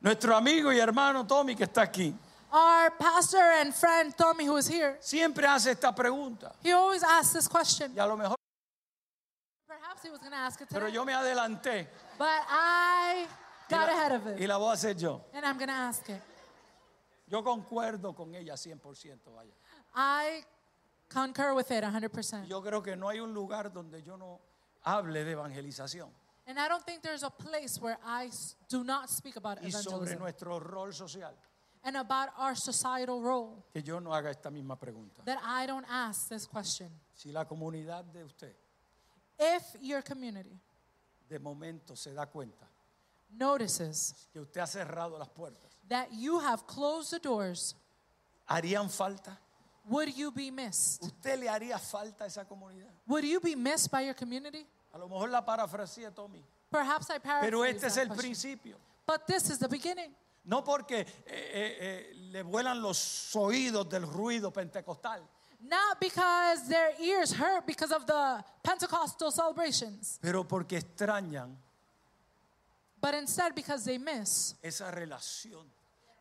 [0.01, 2.13] Nuestro amigo y hermano Tommy que está aquí.
[2.51, 6.53] Our pastor and friend Tommy, who is here, Siempre hace esta pregunta.
[6.63, 7.91] he always asks this question.
[7.95, 8.35] Y a lo mejor.
[9.67, 11.87] Perhaps he was going to ask it Pero today, yo me adelanté.
[12.17, 13.27] but I
[13.69, 15.21] got ahead of Y it, la voy a hacer yo.
[15.33, 16.21] and I'm going to ask it.
[17.27, 18.77] Yo concuerdo con ella 100%,
[19.35, 19.49] vaya.
[19.95, 20.43] I
[21.09, 22.47] concur with it 100%.
[22.47, 24.39] Yo creo que no hay un lugar donde yo no
[24.85, 26.09] hable de evangelización
[26.47, 29.69] And I don't think there's a place where I s- do not speak about y
[29.71, 31.33] sobre evangelism nuestro rol social
[31.85, 35.23] and about our societal role que yo no haga esta misma pregunta.
[35.25, 36.89] that I don't ask this question.
[37.13, 38.53] Si la comunidad de usted
[39.39, 40.59] If your community
[41.29, 42.65] de momento se da cuenta
[43.37, 47.75] notices que usted ha cerrado las puertas, that you have closed the doors,
[48.49, 49.37] ¿harían falta?
[49.87, 51.03] would you be missed?
[51.03, 52.89] ¿Usted le haría falta a esa comunidad?
[53.07, 54.65] Would you be missed by your community?
[54.93, 58.17] A lo mejor la parafrasía Tommy, Perhaps I paraphrase pero este es el question.
[58.17, 58.77] principio.
[59.05, 60.11] But this is the beginning.
[60.45, 65.21] No porque eh, eh, eh, le vuelan los oídos del ruido pentecostal,
[65.61, 71.55] Not because their ears hurt because of the Pentecostal celebrations, pero porque extrañan
[73.01, 75.65] but instead because they miss esa relación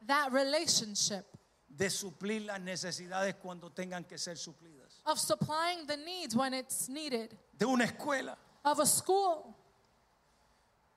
[0.06, 1.26] that relationship
[1.68, 5.02] de suplir las necesidades cuando tengan que ser suplidas.
[5.04, 8.36] of supplying the needs when it's needed, De una escuela.
[8.64, 9.54] of a school.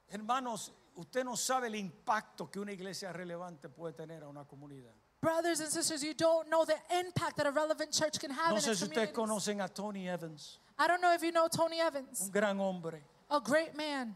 [0.10, 4.94] Hermanos, usted no sabe el impacto que una iglesia relevante puede tener a una comunidad.
[5.22, 8.58] Brothers and sisters, you don't know the impact that a relevant church can have No
[8.58, 9.16] in sé its si ustedes communities.
[9.16, 13.02] conocen a Tony Evans, I don't know if you know Tony un Evans, gran hombre.
[13.30, 14.16] a great man.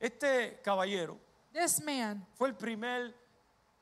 [0.00, 1.18] Este caballero
[1.52, 3.12] This man fue el primer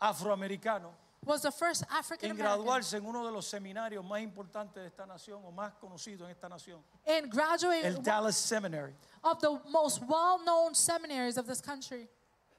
[0.00, 0.90] afroamericano
[1.24, 4.86] was the first African en American graduarse en uno de los seminarios más importantes de
[4.88, 8.94] esta nación o más conocidos en esta nación, in graduating el Dallas Seminary.
[9.22, 12.08] of the most well-known seminaries of this country.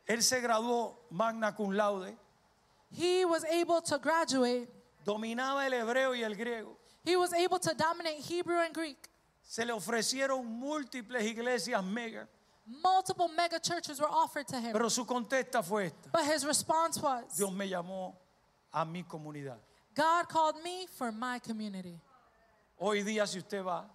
[0.07, 2.15] Él se graduó magna cum laude,
[2.91, 4.67] He was able to graduate.
[5.05, 6.77] dominaba el hebreo y el griego.
[7.03, 9.09] He was able to dominate Hebrew and Greek.
[9.43, 12.27] Se le ofrecieron múltiples iglesias mega,
[12.67, 14.73] Multiple mega churches were offered to him.
[14.73, 16.09] pero su contesta fue esta.
[16.11, 18.15] But his response was, Dios me llamó
[18.73, 19.57] a mi comunidad.
[19.95, 21.99] God called me for my community.
[22.79, 23.85] Hoy día si usted va,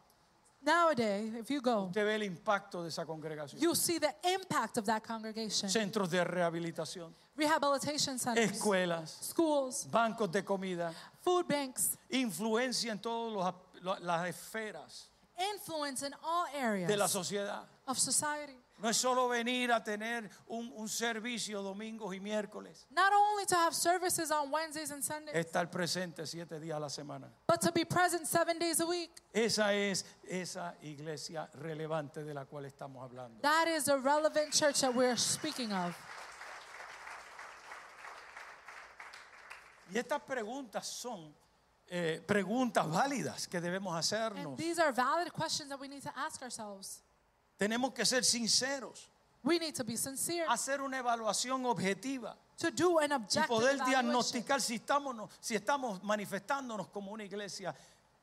[0.62, 3.60] Nowadays, if you go, usted ve el impacto de esa congregación.
[3.60, 5.68] you see the impact of that congregation.
[5.70, 10.92] Centros de rehabilitación, Rehabilitation centers, escuelas, schools, bancos de comida,
[11.22, 13.54] food banks, influencia en todas
[14.02, 15.10] las esferas
[15.54, 17.64] influence in all de la areas sociedad.
[17.86, 18.59] of society.
[18.82, 22.86] No es solo venir a tener un, un servicio domingos y miércoles.
[22.90, 26.88] Not only to have services on Wednesdays and Sundays, Estar presente siete días a la
[26.88, 27.30] semana.
[27.46, 29.10] but to be present seven days a week.
[29.34, 33.40] Esa es esa iglesia relevante de la cual estamos hablando.
[33.42, 35.94] That is the relevant church that we're speaking of.
[39.92, 41.34] Y estas preguntas son
[41.88, 44.56] eh, preguntas válidas que debemos And hacernos.
[44.56, 47.02] these are valid questions that we need to ask ourselves.
[47.60, 49.10] Tenemos que ser sinceros,
[49.42, 53.74] We need to be sincere, hacer una evaluación objetiva to do an y objective poder
[53.74, 57.74] evaluation, diagnosticar si estamos, si estamos manifestándonos como una iglesia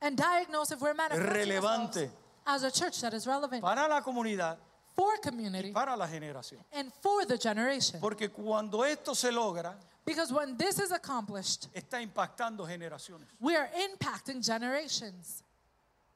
[0.01, 2.09] and diagnose if we're relevante
[2.45, 4.57] as a church that is relevant para la comunidad
[4.95, 6.59] for community para la generación.
[6.71, 7.99] and for the generation.
[7.99, 13.27] Porque cuando esto se logra, Because when this is accomplished, está impactando generaciones.
[13.39, 15.43] we are impacting generations.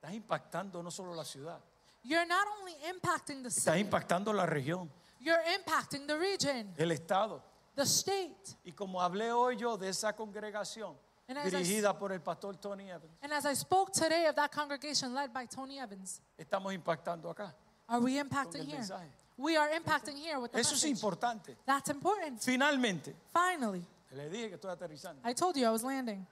[0.01, 1.59] Está impactando no solo la ciudad,
[2.03, 4.89] You're not only impacting the está city, impactando la región,
[5.19, 7.41] you're impacting the region, el estado.
[7.75, 8.55] the state.
[8.65, 10.95] Y como hablé hoy yo de esa congregación
[11.27, 14.35] And as I dirigida por el pastor Tony Evans, And as I spoke today of
[14.35, 17.53] that congregation led by Tony Evans, estamos impactando acá.
[17.87, 18.77] are we Con impacting el here?
[18.79, 19.09] mensaje.
[19.37, 20.91] We are impacting here with the Eso es message.
[20.91, 21.55] importante.
[21.65, 22.41] That's important.
[22.41, 25.21] Finalmente, Finally, le dije que estoy aterrizando.
[25.23, 26.25] I told you I was landing.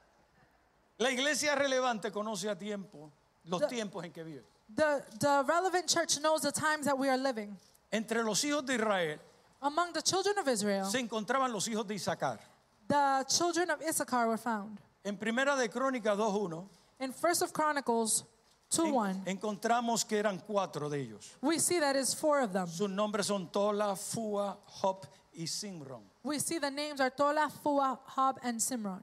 [0.98, 3.10] La iglesia relevante conoce a tiempo,
[3.46, 4.44] los The- tiempos en que vive.
[4.76, 7.56] The, the relevant church knows the times that we are living.
[7.92, 9.18] Entre los hijos de Israel
[9.62, 12.40] Among the children of Israel, se encontraban los hijos de Isaacar.
[12.88, 14.80] the children of Issachar were found.
[15.04, 16.66] En Primera de Crónicas 2.1
[17.02, 18.24] In First of Chronicles
[18.72, 21.36] 2 en- 1, encontramos que eran cuatro de ellos.
[21.42, 22.68] we see that is four of them.
[22.68, 26.04] Sus nombres son Tola, Fua, Hop y Simron.
[26.24, 29.02] We see the names are Tola, Phua, Hob, and Simron.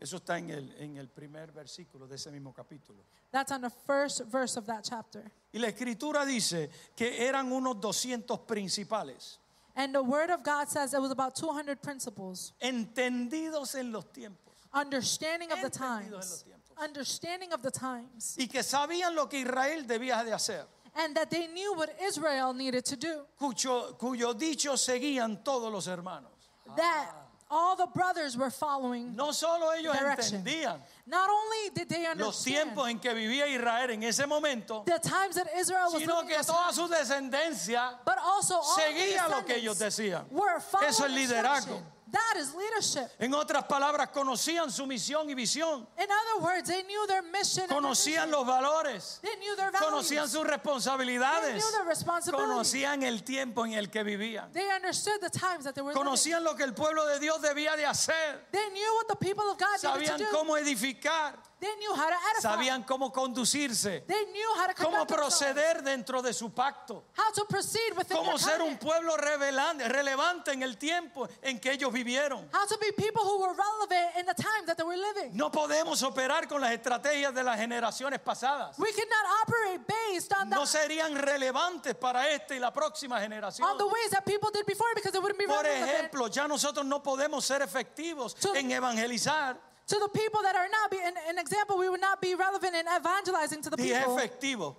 [0.00, 3.02] Eso está en el, en el primer versículo de ese mismo capítulo.
[3.32, 5.30] That's on the first verse of that chapter.
[5.52, 9.38] Y la escritura dice que eran unos 200 principales,
[9.74, 12.52] And the word of God says it was about 200 principles.
[12.60, 16.44] entendidos en los tiempos, understanding of the times
[16.80, 21.28] understanding of the times y que sabían lo que Israel debía de hacer, and that
[21.28, 26.30] they knew what israel needed to do cuyo, cuyo dicho seguían todos los hermanos.
[26.76, 27.10] that
[27.50, 32.10] all the brothers were following No solo ellos direction entendían not only did they los
[32.46, 36.16] understand tiempos en que vivía Israel en ese momento, the times that israel was sino
[36.20, 39.78] living que toda su descendencia but also all of the seguía lo que descendants ellos
[39.78, 40.24] decían.
[40.30, 41.76] were following Eso es liderazgo.
[41.78, 41.84] instruction.
[42.12, 43.10] That is leadership.
[43.18, 47.64] En otras palabras, conocían su misión y visión, in other words they knew their mission
[47.64, 48.30] and their conocían vision.
[48.30, 49.90] los valores, they knew their values.
[49.90, 52.48] Conocían sus they responsabilidades, knew their responsibilities.
[52.48, 56.04] Conocían el tiempo en el que vivían, they understood the times that they were living.
[56.06, 59.44] conocían lo que el pueblo de Dios debía de hacer, They knew what the people
[59.50, 60.30] of God sabían to do.
[60.30, 62.40] cómo edificar, They knew how to edify.
[62.54, 67.32] sabían cómo conducirse, They knew how to cómo conduct proceder dentro de su pacto, How
[67.34, 68.80] to proceed within cómo their ser un covenant.
[68.82, 72.48] pueblo revelante- relevante en el tiempo en que ellos vivieron.
[72.54, 75.36] How to be people who were relevant in the time that they were living.
[75.36, 78.78] No podemos operar con las estrategias de las generaciones pasadas.
[78.78, 79.80] We cannot operate
[80.12, 83.68] based on the, No serían relevantes para esta y la próxima generación.
[83.68, 86.46] on the ways that people did before because it wouldn't be Por relevant ejemplo, ya
[86.46, 89.58] nosotros no podemos ser efectivos en evangelizar.
[89.88, 90.90] To the people that are not.
[90.90, 94.16] Be, an, an example, we would not be relevant in evangelizing to the Dije people
[94.16, 94.76] efectivo.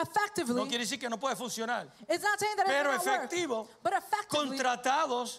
[0.00, 0.54] effectively.
[0.54, 1.86] No quiere decir que no puede funcionar.
[2.08, 5.38] it's not saying that Pero it cannot work, efectivo, but effectively, Contratados,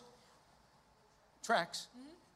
[1.42, 1.88] tracks,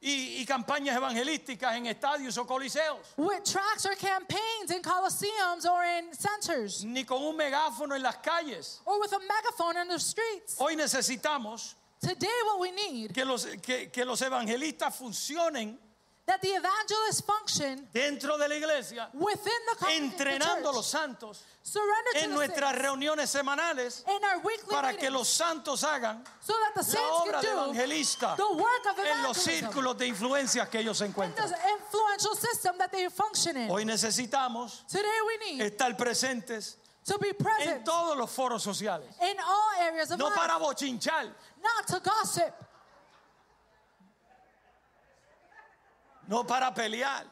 [0.01, 2.99] y, y campañas evangelísticas en estadios o coliseos.
[3.17, 8.17] with tracks or campaigns in coliseums or in centers Ni con un megáfono en las
[8.17, 8.79] calles.
[8.85, 10.55] or with a megaphone in the streets.
[10.59, 15.77] Hoy necesitamos Today, what we need que los, que, que los evangelistas funcionen
[16.27, 21.43] that the evangelists function dentro de la iglesia, within the, entrenando a los santos
[22.15, 26.53] en the nuestras reuniones semanales in our weekly para meetings, que los santos hagan so
[26.53, 30.69] that the la saints obra de evangelista the work of en los círculos de influencias
[30.69, 31.47] que ellos encuentran.
[31.47, 33.69] the influential system that they in.
[33.69, 36.75] Hoy necesitamos Today we need estar presentes
[37.05, 40.59] to be en present todos los foros sociales, in all areas of no life, para
[40.59, 41.31] bochinchar,
[41.63, 42.53] not to gossip,
[46.27, 47.23] no para pelear,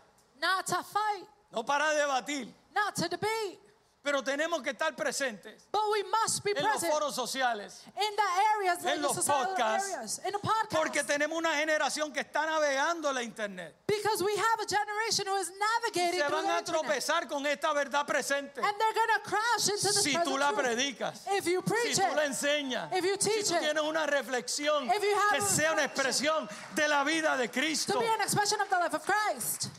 [0.41, 3.59] not to fight, no para debatir, not to debate,
[4.05, 8.15] pero tenemos que estar presentes but we must be en los present foros sociales in
[8.15, 10.69] the areas, like en the los societal podcasts, areas, in the podcast.
[10.71, 13.75] porque tenemos una generación que está navegando la internet.
[13.87, 16.65] because we have a generation who is navigating Se van a internet.
[16.65, 18.61] tropezar con esta verdad presente.
[18.61, 22.15] And they're to crash into this Si tú la predicas, If you preach si tú
[22.15, 25.41] la enseñas, If you si teach tú it, tienes una reflexión if you have que
[25.41, 28.93] sea una expresión de la vida de to Cristo, be an expression of the life
[28.93, 29.69] of Christ,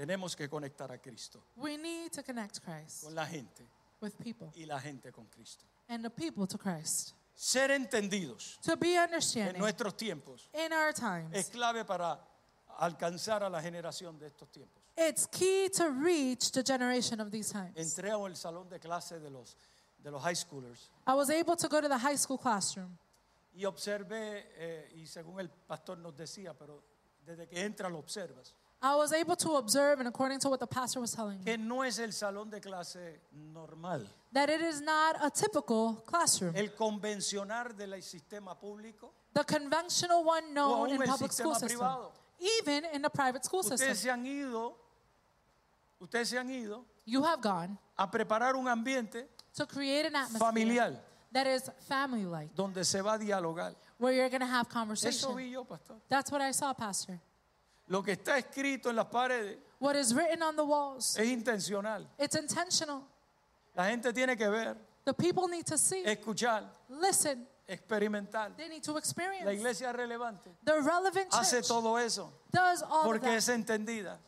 [0.00, 3.64] tenemos que conectar a Cristo we need to connect Christ con la gente
[4.00, 5.64] with people y la gente con Cristo.
[5.88, 7.12] and the people to Christ.
[7.34, 11.48] Ser entendidos To be en understanding nuestros tiempos in our es times.
[11.50, 12.18] clave para
[12.78, 14.80] alcanzar a la generación de estos tiempos.
[14.96, 17.76] It's key to reach the generation of these times.
[17.76, 19.56] Entré al salón de clase de los,
[20.02, 22.96] de los high schoolers I was able to go to the high school classroom
[23.54, 26.82] y observé, eh, y según el pastor nos decía, pero
[27.26, 30.66] desde que entra lo observas, I was able to observe, and according to what the
[30.66, 33.20] pastor was telling me, que no es el salón de clase
[33.52, 34.06] normal.
[34.32, 36.54] that it is not a typical classroom.
[36.56, 39.10] El convencional del sistema público.
[39.34, 42.12] The conventional one known aún in el public school sistema system, privado.
[42.40, 43.96] even in the private school Ustedes system.
[43.96, 44.74] se han ido,
[46.00, 49.26] ustedes se han ido You have gone a preparar un ambiente
[49.56, 50.96] to create an atmosphere familiar
[51.32, 53.74] that is family-like, donde se va a dialogar.
[53.98, 55.36] where you're going to have Eso conversation.
[55.36, 55.96] vi yo, pastor.
[56.08, 57.20] That's what I saw, Pastor.
[57.90, 62.06] Lo que está escrito en las paredes What is written on the walls, es intencional.
[62.18, 63.02] it's intentional.
[63.74, 68.54] La gente tiene que ver, The people need to see, escuchar, listen, experimentar.
[68.56, 69.50] they need to La experience.
[69.52, 73.36] iglesia relevante The relevant hace church todo eso does all of porque that.
[73.38, 74.18] es entendida.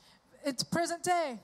[0.44, 1.38] It's present day.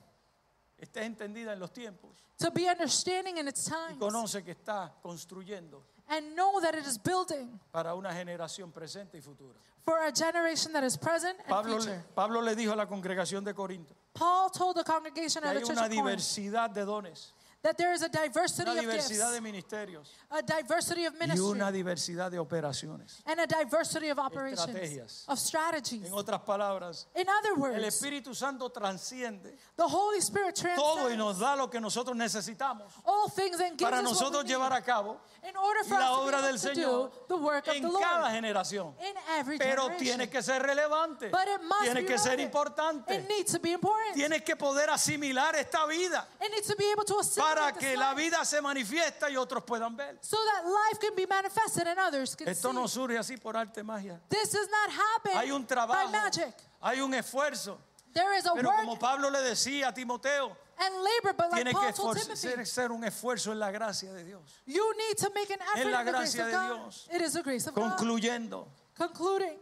[0.80, 4.92] Está entendida en los tiempos To be understanding in its y times conoce que está
[5.02, 9.58] construyendo and know that it is building para una generación presente y futura.
[9.88, 12.04] For a generation that is present and Pablo, le- future.
[12.14, 15.60] Pablo le dijo a la congregación de Corinto Paul told the congregation que at hay
[15.62, 17.32] the church una of Corinth diversidad de dones,
[17.62, 21.18] that there is a diversity una of diversidad de gifts, ministerios a diversity of y
[21.26, 23.20] ministry, una diversidad de operaciones.
[23.26, 25.24] and a diversity of operations, Estrategias.
[25.28, 26.06] of strategies.
[26.06, 31.16] En otras palabras, In other el words, Espíritu Santo transciende the Holy Spirit todo y
[31.16, 34.44] transcends nos da lo que nosotros necesitamos all things and gives para us what nosotros
[34.44, 37.66] we need llevar a cabo in order for la obra del Señor do the work
[37.66, 38.94] of en the cada Lord generación.
[39.00, 39.98] in every Pero generation.
[40.18, 43.58] tiene que ser relevante, but it must tiene be que ser importante, It needs to
[43.58, 44.14] be important.
[44.14, 47.96] tienes que poder asimilar esta vida it needs to be able to assimilate para que
[47.96, 50.18] la vida se manifiesta y otros puedan ver.
[50.20, 52.74] so that life can be manifested and others can Esto see.
[52.74, 54.20] no surge así por arte magia.
[54.28, 56.54] this does not happen Hay un by trabajo, magic.
[56.82, 57.78] hay un esfuerzo.
[58.14, 61.62] There is a Pero work como Pablo le decía a Timoteo, and labor, but like
[61.64, 64.40] tiene Paul que ser, un esfuerzo en la gracia de Dios.
[64.66, 66.76] you need to make an effort En la in the grace gracia de God.
[66.84, 67.08] Dios.
[67.12, 67.90] It is the grace of God.
[67.98, 69.58] Concluyendo, Concluding,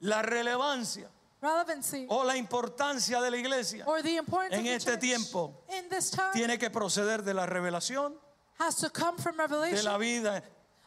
[0.00, 1.08] la relevancia
[1.40, 5.00] relevancy o la importancia de la iglesia or the importance en of the este church
[5.00, 8.14] tiempo in this time tiene que proceder de la revelación,
[8.58, 10.42] has to come from de revelation la vida,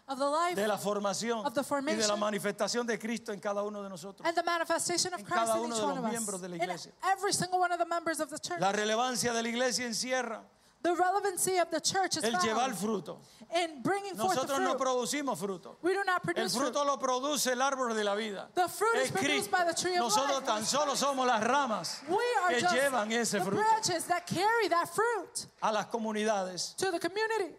[0.07, 3.39] of the life de la formación of the y de la manifestación de Cristo en
[3.39, 4.27] cada uno de nosotros.
[4.27, 6.35] and the manifestation of en Christ cada in uno each de one los of miembros
[6.35, 6.41] us.
[6.41, 6.91] de la In iglesia.
[7.03, 8.59] every single one of the members of the church.
[8.59, 10.41] La relevancia de la iglesia encierra
[10.81, 13.17] The relevancy of the church is el llevar fruto.
[13.53, 14.79] in bringing forth the Nosotros no fruit.
[14.79, 15.75] producimos fruto.
[15.81, 16.73] we do not El produce fruit.
[16.73, 18.47] fruto lo produce el árbol de la vida.
[18.55, 19.57] The fruit Es is produced Cristo.
[19.57, 20.45] by the tree of Nosotros life.
[20.45, 24.25] tan solo somos las ramas We are que just llevan ese the fruto branches that
[24.25, 26.75] carry that fruit a las comunidades.
[26.77, 27.53] to the community.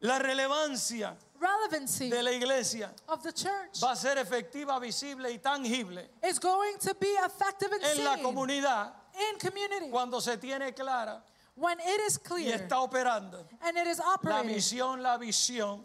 [0.00, 5.38] La relevancia Relevancy de la iglesia of the church va a ser efectiva, visible y
[5.38, 10.36] tangible is going to be effective and en la seen comunidad in community cuando se
[10.36, 11.22] tiene clara
[11.56, 15.84] when it is y clear está operando and it is la operating misión, la visión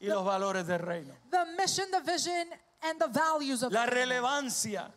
[0.00, 1.14] y los valores del reino.
[1.30, 2.46] the mission, the vision,
[2.82, 4.90] and the values of La relevancia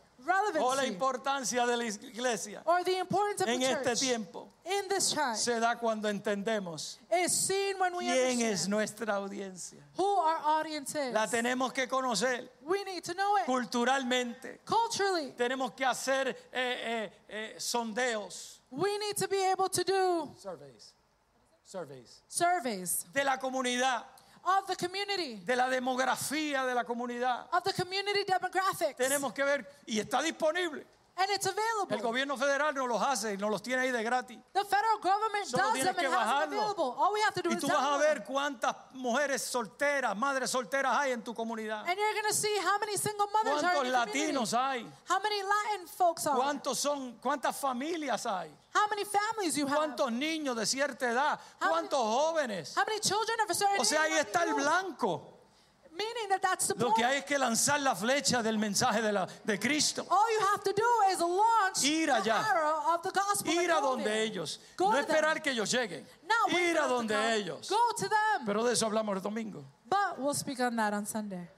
[0.60, 4.88] o la importancia de la iglesia or the importance of en the este tiempo in
[4.90, 9.80] this time se da cuando entendemos is seen when we quién es nuestra audiencia.
[9.96, 11.14] who our audience is.
[11.14, 14.60] La tenemos que conocer we need to know it culturalmente.
[14.66, 15.32] culturally.
[15.38, 20.94] Tenemos que hacer eh, eh, eh, sondeos, We need to be able to do surveys,
[21.64, 24.04] surveys surveys de la comunidad,
[24.48, 27.48] of the community, de la demografía de la comunidad.
[27.52, 30.86] of the community demographics, Tenemos que ver y está disponible.
[31.20, 31.98] And it's El available.
[32.02, 34.38] gobierno federal nos los hace y nos los tiene ahí de gratis.
[34.54, 36.96] The federal government Solo does them and has them available.
[36.98, 40.50] All we have to do Y is tú vas a ver cuántas mujeres solteras, madres
[40.52, 41.86] solteras hay en tu comunidad.
[41.88, 44.32] And you're going to see how many single mothers are ¿Cuántos in your community.
[44.34, 44.88] latinos hay?
[45.10, 46.36] How many Latin folks are.
[46.38, 47.18] ¿Cuántos son?
[47.22, 48.52] ¿Cuántas familias hay?
[48.74, 49.78] How many families you have.
[49.78, 51.40] ¿Cuántos niños de cierta edad?
[51.60, 52.76] How ¿Cuántos jóvenes?
[52.78, 55.34] How many children of a certain O sea, ahí age está el blanco.
[55.98, 59.12] Meaning that that's the Lo que hay es que lanzar la flecha del mensaje de,
[59.12, 60.06] la, de Cristo.
[60.10, 62.44] All you have to do is launch Ir the allá.
[62.50, 63.52] arrow of the gospel.
[63.54, 64.24] Ir a go donde there.
[64.24, 64.60] ellos.
[64.78, 65.06] Go No to them.
[65.16, 66.06] esperar que ellos lleguen.
[66.54, 67.68] Wait Ir a donde ellos.
[67.70, 68.46] Go to them.
[68.46, 69.66] Pero de eso hablamos el domingo.
[69.90, 71.50] but we'll speak on that on Sunday.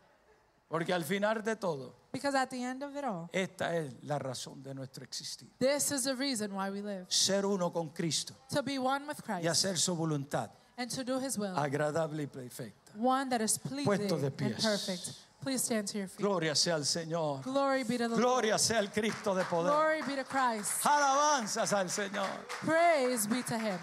[0.69, 4.17] Porque al final de todo, Because at the end of it all, esta es la
[4.19, 5.49] razón de nuestro existir.
[5.59, 7.05] this is the reason why we live.
[7.09, 11.03] Ser uno con Cristo To be one with Christ y hacer su voluntad and to
[11.03, 11.55] do his will.
[11.57, 12.78] agradable y perfecta.
[12.95, 14.63] One that is pleasing Puesto de and pies.
[14.63, 15.11] perfect.
[15.41, 16.25] Please stand to your feet.
[16.25, 17.41] Gloria sea al Señor.
[17.43, 18.21] Glory be to the Lord.
[18.21, 19.71] Gloria sea el Cristo de poder.
[19.71, 20.83] Glory be to Christ.
[20.83, 22.27] Alabanzas al Señor.
[22.47, 23.79] Praise be to Him.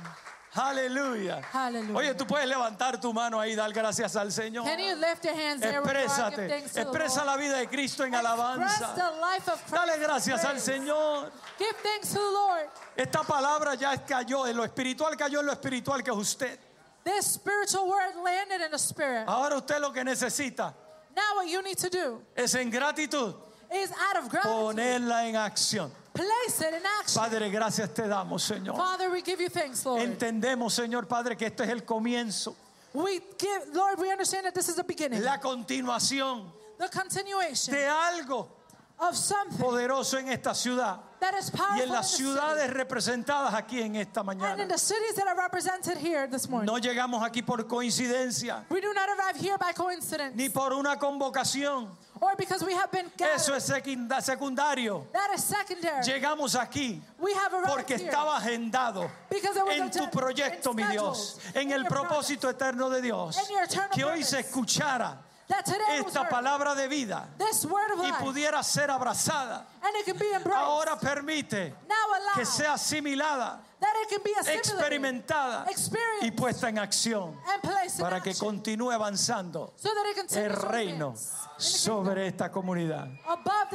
[0.57, 1.42] Aleluya.
[1.42, 1.96] Hallelujah.
[1.96, 4.64] Oye, tú puedes levantar tu mano ahí y dar gracias al Señor.
[4.64, 6.57] Can you lift your hands Exprésate.
[6.57, 8.94] Expresa la vida de Cristo en alabanza.
[8.94, 9.74] the life of Christ.
[9.74, 10.57] Dale gracias al.
[10.57, 11.30] Señor.
[11.59, 12.68] Give thanks to the Lord.
[12.96, 16.59] Esta palabra ya cayó en lo espiritual, cayó en lo espiritual que es usted.
[17.07, 19.26] This spiritual word landed in the spirit.
[19.28, 20.74] Ahora usted lo que necesita
[21.14, 23.32] Now what you need to do es en gratitud
[23.72, 25.88] is out of gratitude, ponerla en acción.
[26.12, 27.22] place it in action.
[27.22, 28.76] Padre, gracias te damos, Señor.
[28.76, 30.02] Father, we give you thanks, Lord.
[30.02, 32.57] Entendemos, Señor Padre, que esto es el comienzo,
[32.92, 37.86] We give, Lord, we understand that this is the beginning, la continuación the continuation de
[37.86, 38.48] algo
[39.59, 44.20] poderoso en esta ciudad that is powerful y en las ciudades representadas aquí en esta
[44.20, 44.68] and in mañana.
[44.68, 46.66] the cities that are represented here this morning.
[46.66, 50.97] No llegamos aquí por coincidencia We do not arrive here by coincidence ni por una
[50.97, 51.88] convocación.
[52.20, 53.36] or because we have been gathered.
[53.36, 55.07] Eso es secunda- secundario.
[55.12, 56.03] that is secondary.
[56.03, 59.11] Llegamos aquí we have porque here estaba agendado
[59.70, 63.38] en tu proyecto, mi Dios, en el propósito eterno de Dios,
[63.92, 69.66] que hoy se escuchara esta palabra de vida y pudiera ser abrazada.
[69.82, 70.59] and it can be embraced.
[70.59, 71.72] Ahora permite
[72.34, 75.66] que sea asimilada, that it can be assimilated, experimentada
[76.22, 77.36] y puesta en acción
[78.01, 81.14] para que continúe avanzando so that it el reino
[81.59, 83.09] sobre esta comunidad.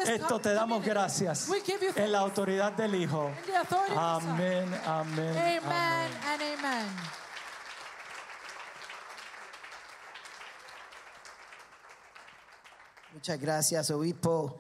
[0.06, 3.30] Esto te damos gracias We give you en la autoridad del Hijo.
[3.30, 4.40] in the authority of the Son.
[4.40, 6.12] Amén, amén, Amen amén.
[6.26, 6.88] and amen.
[13.22, 14.56] Muchas gracias, obispo.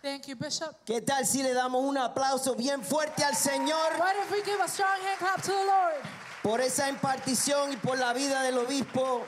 [0.00, 0.74] Thank you, Bishop.
[0.86, 4.58] ¿Qué tal si le damos un aplauso bien fuerte al Señor What if we give
[4.64, 8.56] a strong hand clap to the Lord por esa impartición y por la vida del
[8.56, 9.26] obispo